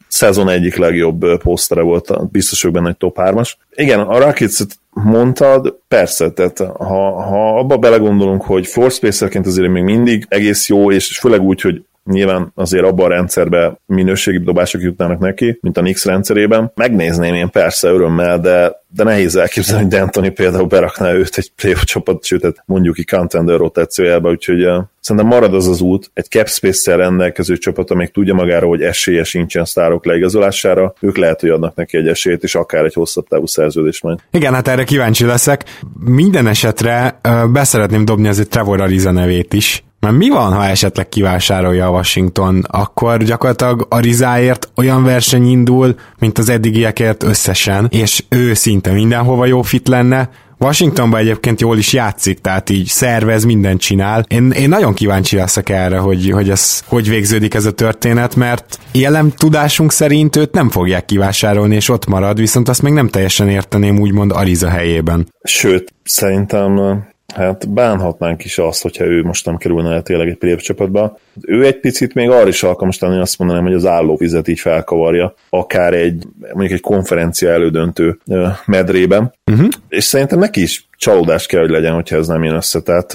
szezon 0.09 0.49
egyik 0.49 0.77
legjobb 0.77 1.39
posztere 1.39 1.81
volt, 1.81 2.31
biztos 2.31 2.63
hogy 2.63 2.73
benne 2.73 2.89
egy 2.89 2.97
top 2.97 3.17
3-as. 3.21 3.53
Igen, 3.75 4.01
a 4.01 4.19
rockets 4.19 4.61
mondtad, 4.91 5.79
persze, 5.89 6.31
tehát 6.31 6.59
ha, 6.59 7.23
ha 7.23 7.59
abba 7.59 7.77
belegondolunk, 7.77 8.43
hogy 8.43 8.67
floor 8.67 8.91
spacerként 8.91 9.47
azért 9.47 9.71
még 9.71 9.83
mindig 9.83 10.27
egész 10.29 10.69
jó, 10.69 10.93
és 10.93 11.19
főleg 11.19 11.41
úgy, 11.41 11.61
hogy 11.61 11.85
Nyilván 12.05 12.53
azért 12.55 12.85
abban 12.85 13.05
a 13.05 13.15
rendszerben 13.15 13.79
minőségi 13.87 14.39
dobások 14.39 14.83
jutnának 14.83 15.19
neki, 15.19 15.59
mint 15.61 15.77
a 15.77 15.81
Nix 15.81 16.05
rendszerében. 16.05 16.73
Megnézném 16.75 17.35
én 17.35 17.51
persze 17.51 17.89
örömmel, 17.89 18.41
de, 18.41 18.83
de 18.89 19.05
nehéz 19.05 19.37
elképzelni, 19.37 19.83
hogy 19.85 19.93
D'Antoni 19.95 20.33
például 20.35 20.67
berakná 20.67 21.13
őt 21.13 21.37
egy 21.37 21.53
playoff 21.57 21.83
csapat, 21.83 22.25
sőt, 22.25 22.43
hát 22.43 22.63
mondjuk 22.67 22.95
ki 22.95 23.05
contender 23.05 23.57
rotációjába, 23.57 24.31
úgyhogy 24.31 24.67
uh, 24.67 24.83
szerintem 25.01 25.31
marad 25.31 25.55
az 25.55 25.69
az 25.69 25.81
út, 25.81 26.11
egy 26.15 26.25
cap 26.25 26.49
space 26.49 26.97
rendelkező 26.97 27.57
csapat, 27.57 27.91
amelyik 27.91 28.13
tudja 28.13 28.35
magáról, 28.35 28.69
hogy 28.69 28.83
esélye 28.83 29.25
sincsen 29.25 29.65
sztárok 29.65 30.05
leigazolására, 30.05 30.95
ők 31.01 31.17
lehet, 31.17 31.41
hogy 31.41 31.51
adnak 31.51 31.75
neki 31.75 31.97
egy 31.97 32.09
esélyt, 32.09 32.43
és 32.43 32.55
akár 32.55 32.85
egy 32.85 32.95
hosszabb 32.95 33.29
távú 33.29 33.47
szerződést 33.47 34.03
majd. 34.03 34.19
Igen, 34.31 34.55
hát 34.55 34.69
erre 34.69 34.85
kíváncsi 34.85 35.25
leszek. 35.25 35.65
Minden 36.05 36.47
esetre 36.47 37.21
uh, 37.29 37.51
beszeretném 37.53 38.05
dobni 38.05 38.29
azért 38.29 38.49
Trevor 38.49 38.81
Ariza 38.81 39.11
nevét 39.11 39.53
is, 39.53 39.85
mert 40.05 40.17
mi 40.17 40.29
van, 40.29 40.53
ha 40.53 40.65
esetleg 40.65 41.09
kivásárolja 41.09 41.87
a 41.87 41.91
Washington, 41.91 42.65
akkor 42.69 43.23
gyakorlatilag 43.23 43.87
a 43.89 43.99
Rizáért 43.99 44.69
olyan 44.77 45.05
verseny 45.05 45.49
indul, 45.49 45.95
mint 46.19 46.39
az 46.39 46.49
eddigiekért 46.49 47.23
összesen, 47.23 47.89
és 47.91 48.25
ő 48.29 48.55
szinte 48.55 48.93
mindenhova 48.93 49.47
jó 49.47 49.63
fit 49.63 49.89
lenne, 49.89 50.31
Washingtonban 50.59 51.21
egyébként 51.21 51.61
jól 51.61 51.79
is 51.79 51.93
játszik, 51.93 52.39
tehát 52.39 52.71
így 52.71 52.87
szervez, 52.87 53.45
mindent 53.45 53.81
csinál. 53.81 54.25
Én, 54.29 54.51
én 54.51 54.69
nagyon 54.69 54.95
kíváncsi 54.95 55.37
leszek 55.37 55.69
erre, 55.69 55.99
hogy, 55.99 56.31
hogy 56.31 56.51
ez 56.51 56.83
hogy 56.87 57.09
végződik 57.09 57.55
ez 57.55 57.65
a 57.65 57.73
történet, 57.73 58.37
mert 58.37 58.79
jelen 58.93 59.33
tudásunk 59.37 59.93
szerint 59.93 60.37
őt 60.37 60.53
nem 60.53 60.71
fogják 60.71 61.05
kivásárolni, 61.05 61.75
és 61.75 61.89
ott 61.89 62.07
marad, 62.07 62.39
viszont 62.39 62.69
azt 62.69 62.83
még 62.83 62.93
nem 62.93 63.09
teljesen 63.09 63.49
érteném 63.49 63.99
úgymond 63.99 64.33
Ariza 64.33 64.69
helyében. 64.69 65.29
Sőt, 65.43 65.95
szerintem 66.05 67.05
hát 67.35 67.69
bánhatnánk 67.69 68.45
is 68.45 68.59
azt, 68.59 68.83
hogyha 68.83 69.05
ő 69.05 69.23
most 69.23 69.47
nem 69.47 69.57
kerülne 69.57 69.95
el 69.95 70.03
tényleg 70.03 70.29
egy 70.29 70.37
playoff 70.37 70.61
csapatba. 70.61 71.19
Ő 71.41 71.65
egy 71.65 71.81
picit 71.81 72.15
még 72.15 72.31
arra 72.31 72.49
is 72.49 72.63
alkalmas 72.63 72.99
lenni, 72.99 73.21
azt 73.21 73.39
mondanám, 73.39 73.63
hogy 73.63 73.75
az 73.75 73.87
állóvizet 73.87 74.49
így 74.49 74.59
felkavarja, 74.59 75.35
akár 75.49 75.95
egy 75.95 76.27
mondjuk 76.41 76.71
egy 76.71 76.81
konferencia 76.81 77.51
elődöntő 77.51 78.19
medrében. 78.67 79.35
Uh-huh. 79.51 79.69
És 79.89 80.05
szerintem 80.05 80.39
neki 80.39 80.63
is 80.63 80.89
csalódás 81.05 81.47
kell, 81.47 81.61
hogy 81.61 81.71
legyen, 81.71 81.95
hogyha 81.95 82.17
ez 82.17 82.27
nem 82.27 82.45
jön 82.45 82.55
össze. 82.55 82.81
Tehát 82.81 83.13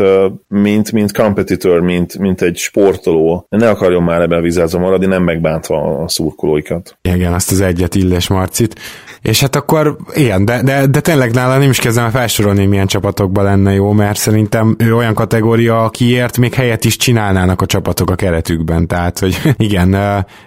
mint, 0.47 0.91
mint 0.91 1.13
competitor, 1.13 1.81
mint, 1.81 2.17
mint 2.17 2.41
egy 2.41 2.57
sportoló, 2.57 3.45
ne 3.49 3.69
akarjon 3.69 4.03
már 4.03 4.21
ebben 4.21 4.41
vizázva 4.41 4.79
maradni, 4.79 5.05
nem 5.05 5.23
megbántva 5.23 6.03
a 6.03 6.07
szurkolóikat. 6.07 6.97
Igen, 7.01 7.33
azt 7.33 7.51
az 7.51 7.61
egyet 7.61 7.95
illes 7.95 8.27
Marcit. 8.27 8.79
És 9.21 9.39
hát 9.39 9.55
akkor 9.55 9.97
igen, 10.13 10.45
de, 10.45 10.61
de, 10.63 10.85
de 10.85 10.99
tényleg 10.99 11.33
nála 11.33 11.57
nem 11.57 11.69
is 11.69 11.79
kezdem 11.79 12.09
felsorolni, 12.09 12.65
milyen 12.65 12.87
csapatokban 12.87 13.43
lenne 13.43 13.73
jó, 13.73 13.91
mert 13.91 14.17
szerintem 14.17 14.75
ő 14.77 14.95
olyan 14.95 15.13
kategória, 15.13 15.83
akiért 15.83 16.37
még 16.37 16.53
helyet 16.53 16.85
is 16.85 16.97
csinálnának 16.97 17.61
a 17.61 17.65
csapatok 17.65 18.09
a 18.09 18.15
keretükben. 18.15 18.87
Tehát, 18.87 19.19
hogy 19.19 19.37
igen, 19.57 19.95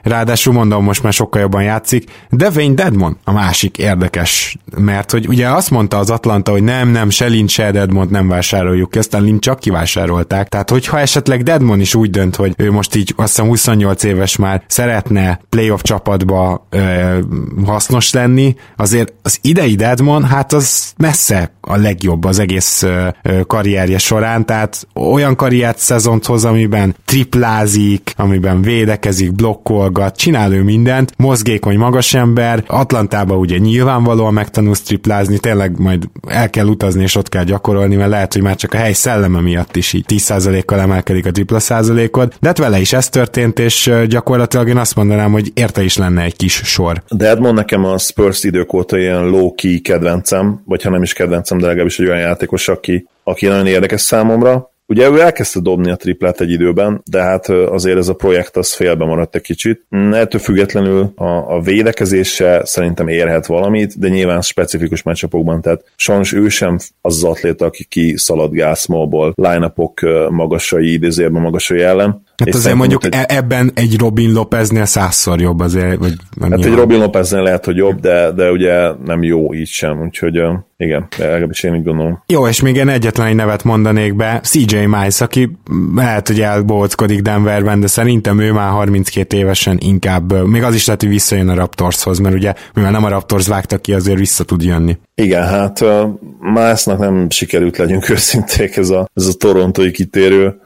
ráadásul 0.02 0.52
mondom, 0.52 0.84
most 0.84 1.02
már 1.02 1.12
sokkal 1.12 1.40
jobban 1.40 1.62
játszik. 1.62 2.10
De 2.30 2.48
Wayne 2.54 2.74
Dedmon 2.74 3.16
a 3.24 3.32
másik 3.32 3.78
érdekes, 3.78 4.56
mert 4.76 5.10
hogy 5.10 5.28
ugye 5.28 5.48
azt 5.48 5.70
mondta 5.70 5.98
az 5.98 6.10
Atlanta, 6.10 6.50
hogy 6.50 6.62
nem, 6.62 6.88
nem, 6.88 7.10
se 7.10 7.28
Lynch, 7.32 7.52
se 7.52 7.70
Dedmont 7.70 8.10
nem 8.10 8.28
vásároljuk 8.28 8.90
ki, 8.90 8.98
aztán 8.98 9.22
Lynch 9.22 9.40
csak 9.40 9.58
kivásárolták. 9.58 10.48
Tehát, 10.48 10.70
hogyha 10.70 10.98
esetleg 10.98 11.42
Dedmon 11.42 11.80
is 11.80 11.94
úgy 11.94 12.10
dönt, 12.10 12.36
hogy 12.36 12.54
ő 12.56 12.70
most 12.70 12.94
így 12.94 13.14
azt 13.16 13.28
hiszem 13.28 13.46
28 13.46 14.02
éves 14.02 14.36
már 14.36 14.62
szeretne 14.66 15.40
playoff 15.48 15.80
csapatba 15.82 16.66
ö, 16.70 17.18
hasznos 17.66 18.12
lenni, 18.12 18.54
azért 18.76 19.12
az 19.22 19.38
idei 19.42 19.74
Dedmon, 19.74 20.24
hát 20.24 20.52
az 20.52 20.92
messze 20.96 21.52
a 21.60 21.76
legjobb 21.76 22.24
az 22.24 22.38
egész 22.38 22.82
ö, 22.82 23.08
karrierje 23.46 23.98
során, 23.98 24.46
tehát 24.46 24.86
olyan 24.94 25.36
karriert 25.36 25.78
szezont 25.78 26.26
hoz, 26.26 26.44
amiben 26.44 26.94
triplázik, 27.04 28.12
amiben 28.16 28.62
védekezik, 28.62 29.32
blokkolgat, 29.32 30.16
csinál 30.16 30.52
ő 30.52 30.62
mindent, 30.62 31.12
mozgékony 31.16 31.78
magas 31.78 32.14
ember, 32.14 32.64
Atlantában 32.66 33.38
ugye 33.38 33.58
nyilvánvalóan 33.58 34.32
megtanulsz 34.32 34.82
triplázni, 34.82 35.38
tényleg 35.38 35.78
majd 35.78 36.08
el 36.28 36.50
kell 36.50 36.66
utazni 36.66 37.02
és 37.02 37.16
ott 37.22 37.28
kell 37.28 37.44
gyakorolni, 37.44 37.96
mert 37.96 38.10
lehet, 38.10 38.32
hogy 38.32 38.42
már 38.42 38.56
csak 38.56 38.74
a 38.74 38.76
hely 38.76 38.92
szelleme 38.92 39.40
miatt 39.40 39.76
is 39.76 39.92
így 39.92 40.04
10%-kal 40.08 40.80
emelkedik 40.80 41.26
a 41.26 41.30
tripla 41.30 41.58
százalékod, 41.58 42.34
de 42.40 42.48
hát 42.48 42.58
vele 42.58 42.80
is 42.80 42.92
ez 42.92 43.08
történt, 43.08 43.58
és 43.58 43.92
gyakorlatilag 44.08 44.68
én 44.68 44.76
azt 44.76 44.96
mondanám, 44.96 45.32
hogy 45.32 45.50
érte 45.54 45.82
is 45.82 45.96
lenne 45.96 46.22
egy 46.22 46.36
kis 46.36 46.52
sor. 46.64 47.02
De 47.08 47.28
Edmond 47.28 47.54
nekem 47.54 47.84
a 47.84 47.98
Spurs 47.98 48.44
idők 48.44 48.72
óta 48.72 48.98
ilyen 48.98 49.24
low-key 49.24 49.80
kedvencem, 49.80 50.62
vagy 50.64 50.82
ha 50.82 50.90
nem 50.90 51.02
is 51.02 51.12
kedvencem, 51.12 51.58
de 51.58 51.66
legalábbis 51.66 51.98
egy 51.98 52.06
olyan 52.06 52.20
játékos, 52.20 52.68
aki, 52.68 53.06
aki 53.24 53.46
nagyon 53.46 53.66
érdekes 53.66 54.00
számomra. 54.00 54.71
Ugye 54.92 55.10
ő 55.10 55.20
elkezdte 55.20 55.60
dobni 55.60 55.90
a 55.90 55.96
triplát 55.96 56.40
egy 56.40 56.50
időben, 56.50 57.02
de 57.10 57.22
hát 57.22 57.48
azért 57.48 57.98
ez 57.98 58.08
a 58.08 58.14
projekt 58.14 58.56
az 58.56 58.74
félbe 58.74 59.04
maradt 59.04 59.34
egy 59.34 59.42
kicsit. 59.42 59.86
Mm, 59.96 60.12
ettől 60.12 60.40
függetlenül 60.40 61.12
a, 61.16 61.24
a 61.24 61.60
védekezése 61.60 62.60
szerintem 62.64 63.08
érhet 63.08 63.46
valamit, 63.46 63.98
de 63.98 64.08
nyilván 64.08 64.40
specifikus 64.40 65.02
meccsapokban, 65.02 65.60
tehát 65.60 65.84
sajnos 65.96 66.32
ő 66.32 66.48
sem 66.48 66.78
az 67.00 67.16
az 67.16 67.24
atléta, 67.24 67.64
aki 67.64 67.84
kiszaladgál 67.84 68.74
smallból, 68.74 69.32
line-upok 69.36 70.00
magasai, 70.30 70.92
idézőjelben 70.92 71.42
magasai 71.42 71.80
ellen. 71.80 72.22
Hát 72.36 72.54
azért 72.54 72.76
mondjuk 72.76 73.04
egy... 73.04 73.14
E- 73.14 73.26
ebben 73.28 73.70
egy 73.74 73.98
Robin 73.98 74.32
Lopeznél 74.32 74.84
százszor 74.84 75.40
jobb 75.40 75.60
azért. 75.60 75.98
Vagy 75.98 76.14
hát 76.40 76.48
nyilván. 76.48 76.72
egy 76.72 76.78
Robin 76.78 76.98
Lopeznél 76.98 77.42
lehet, 77.42 77.64
hogy 77.64 77.76
jobb, 77.76 78.00
de, 78.00 78.30
de 78.30 78.50
ugye 78.50 78.90
nem 79.04 79.22
jó 79.22 79.54
így 79.54 79.68
sem, 79.68 80.02
úgyhogy 80.02 80.40
igen, 80.82 81.08
legalábbis 81.18 81.62
én 81.62 81.74
így 81.74 81.84
gondolom. 81.84 82.22
Jó, 82.26 82.48
és 82.48 82.60
még 82.60 82.76
én 82.76 82.88
egyetlen 82.88 83.26
egy 83.26 83.34
nevet 83.34 83.64
mondanék 83.64 84.14
be, 84.16 84.40
CJ 84.42 84.76
Miles, 84.86 85.20
aki 85.20 85.58
lehet, 85.94 86.26
hogy 86.26 86.40
elbóckodik 86.40 87.22
Denverben, 87.22 87.80
de 87.80 87.86
szerintem 87.86 88.40
ő 88.40 88.52
már 88.52 88.70
32 88.70 89.36
évesen 89.36 89.78
inkább, 89.80 90.46
még 90.48 90.62
az 90.62 90.74
is 90.74 90.86
lehet, 90.86 91.00
hogy 91.00 91.10
visszajön 91.10 91.48
a 91.48 91.54
Raptorshoz, 91.54 92.18
mert 92.18 92.34
ugye 92.34 92.54
mivel 92.74 92.90
nem 92.90 93.04
a 93.04 93.08
Raptors 93.08 93.46
vágta 93.46 93.78
ki, 93.78 93.92
azért 93.92 94.18
vissza 94.18 94.44
tud 94.44 94.62
jönni. 94.62 94.98
Igen, 95.14 95.46
hát 95.46 95.80
uh, 95.80 96.08
Milesnak 96.40 96.98
nem 96.98 97.30
sikerült 97.30 97.76
legyünk 97.76 98.08
őszinték 98.10 98.76
ez 98.76 98.90
a, 98.90 99.08
ez 99.14 99.26
a 99.26 99.32
torontói 99.32 99.90
kitérő 99.90 100.60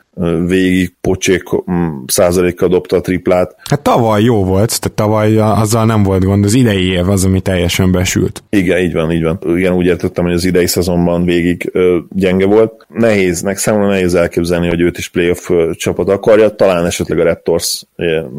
végig 0.46 0.94
pocsék 1.00 1.42
mm, 1.70 1.88
százalékkal 2.06 2.68
dobta 2.68 2.96
a 2.96 3.00
triplát. 3.00 3.56
Hát 3.70 3.80
tavaly 3.80 4.22
jó 4.22 4.44
volt, 4.44 4.80
tehát 4.80 4.96
tavaly 4.96 5.36
azzal 5.36 5.84
nem 5.84 6.02
volt 6.02 6.24
gond, 6.24 6.44
az 6.44 6.54
idei 6.54 6.90
év 6.90 7.08
az, 7.08 7.24
ami 7.24 7.40
teljesen 7.40 7.92
besült. 7.92 8.42
Igen, 8.50 8.78
így 8.78 8.92
van, 8.92 9.12
így 9.12 9.22
van. 9.22 9.38
Igen, 9.56 9.72
úgy 9.72 9.86
értettem, 9.86 10.24
hogy 10.24 10.32
az 10.32 10.44
idei 10.44 10.66
szezonban 10.66 11.24
végig 11.24 11.70
ö, 11.72 11.98
gyenge 12.10 12.46
volt. 12.46 12.86
Nehéznek, 12.88 13.56
számomra 13.56 13.88
nehéz 13.88 14.14
elképzelni, 14.14 14.68
hogy 14.68 14.80
őt 14.80 14.98
is 14.98 15.08
playoff 15.08 15.50
csapat 15.72 16.08
akarja, 16.08 16.54
talán 16.54 16.86
esetleg 16.86 17.18
a 17.18 17.24
Raptors, 17.24 17.84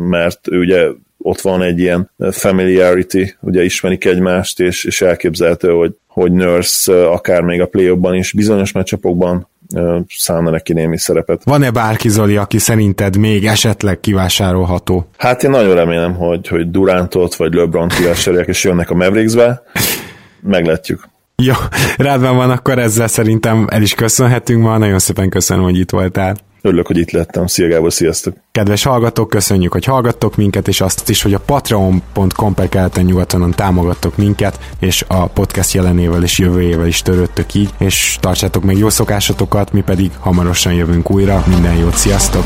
mert 0.09 0.39
ő 0.51 0.59
ugye 0.59 0.87
ott 1.17 1.41
van 1.41 1.61
egy 1.61 1.79
ilyen 1.79 2.11
familiarity, 2.31 3.35
ugye 3.41 3.63
ismerik 3.63 4.05
egymást, 4.05 4.59
és, 4.59 4.83
és 4.83 5.01
elképzelhető, 5.01 5.69
hogy, 5.69 5.95
hogy 6.07 6.31
Nurse 6.31 7.07
akár 7.07 7.41
még 7.41 7.61
a 7.61 7.65
play 7.65 7.97
is 8.11 8.33
bizonyos 8.33 8.71
meccsapokban 8.71 9.47
szállna 10.07 10.49
neki 10.49 10.73
némi 10.73 10.97
szerepet. 10.97 11.41
Van-e 11.43 11.71
bárki, 11.71 12.09
Zoli, 12.09 12.37
aki 12.37 12.57
szerinted 12.57 13.17
még 13.17 13.45
esetleg 13.45 13.99
kivásárolható? 13.99 15.09
Hát 15.17 15.43
én 15.43 15.49
nagyon 15.49 15.75
remélem, 15.75 16.15
hogy, 16.15 16.47
hogy 16.47 16.71
Durantot 16.71 17.35
vagy 17.35 17.53
LeBron 17.53 17.87
kivásárolják, 17.87 18.47
és 18.47 18.63
jönnek 18.63 18.89
a 18.89 18.95
Mavericksbe. 18.95 19.61
Meglátjuk. 20.41 21.09
Jó, 21.43 21.53
rendben 21.97 22.35
van, 22.35 22.49
akkor 22.49 22.79
ezzel 22.79 23.07
szerintem 23.07 23.67
el 23.69 23.81
is 23.81 23.93
köszönhetünk 23.93 24.61
ma. 24.63 24.77
Nagyon 24.77 24.99
szépen 24.99 25.29
köszönöm, 25.29 25.63
hogy 25.63 25.77
itt 25.77 25.89
voltál. 25.89 26.35
Örülök, 26.67 26.87
hogy 26.87 26.97
itt 26.97 27.11
lettem. 27.11 27.47
Szia 27.47 27.67
Gábor, 27.67 27.93
sziasztok! 27.93 28.33
Kedves 28.51 28.83
hallgatók, 28.83 29.29
köszönjük, 29.29 29.71
hogy 29.71 29.85
hallgattok 29.85 30.35
minket, 30.35 30.67
és 30.67 30.81
azt 30.81 31.09
is, 31.09 31.21
hogy 31.21 31.33
a 31.33 31.39
patreon.com 31.39 32.53
per 32.53 32.69
keleten 32.69 33.05
nyugatonon 33.05 33.51
támogattok 33.51 34.17
minket, 34.17 34.59
és 34.79 35.05
a 35.07 35.27
podcast 35.27 35.73
jelenével 35.73 36.23
és 36.23 36.39
jövőjével 36.39 36.87
is 36.87 37.01
törődtök 37.01 37.53
így, 37.53 37.69
és 37.77 38.17
tartsátok 38.19 38.63
meg 38.63 38.77
jó 38.77 38.89
szokásotokat, 38.89 39.73
mi 39.73 39.81
pedig 39.81 40.11
hamarosan 40.19 40.73
jövünk 40.73 41.11
újra. 41.11 41.43
Minden 41.47 41.75
jót, 41.75 41.95
sziasztok! 41.95 42.45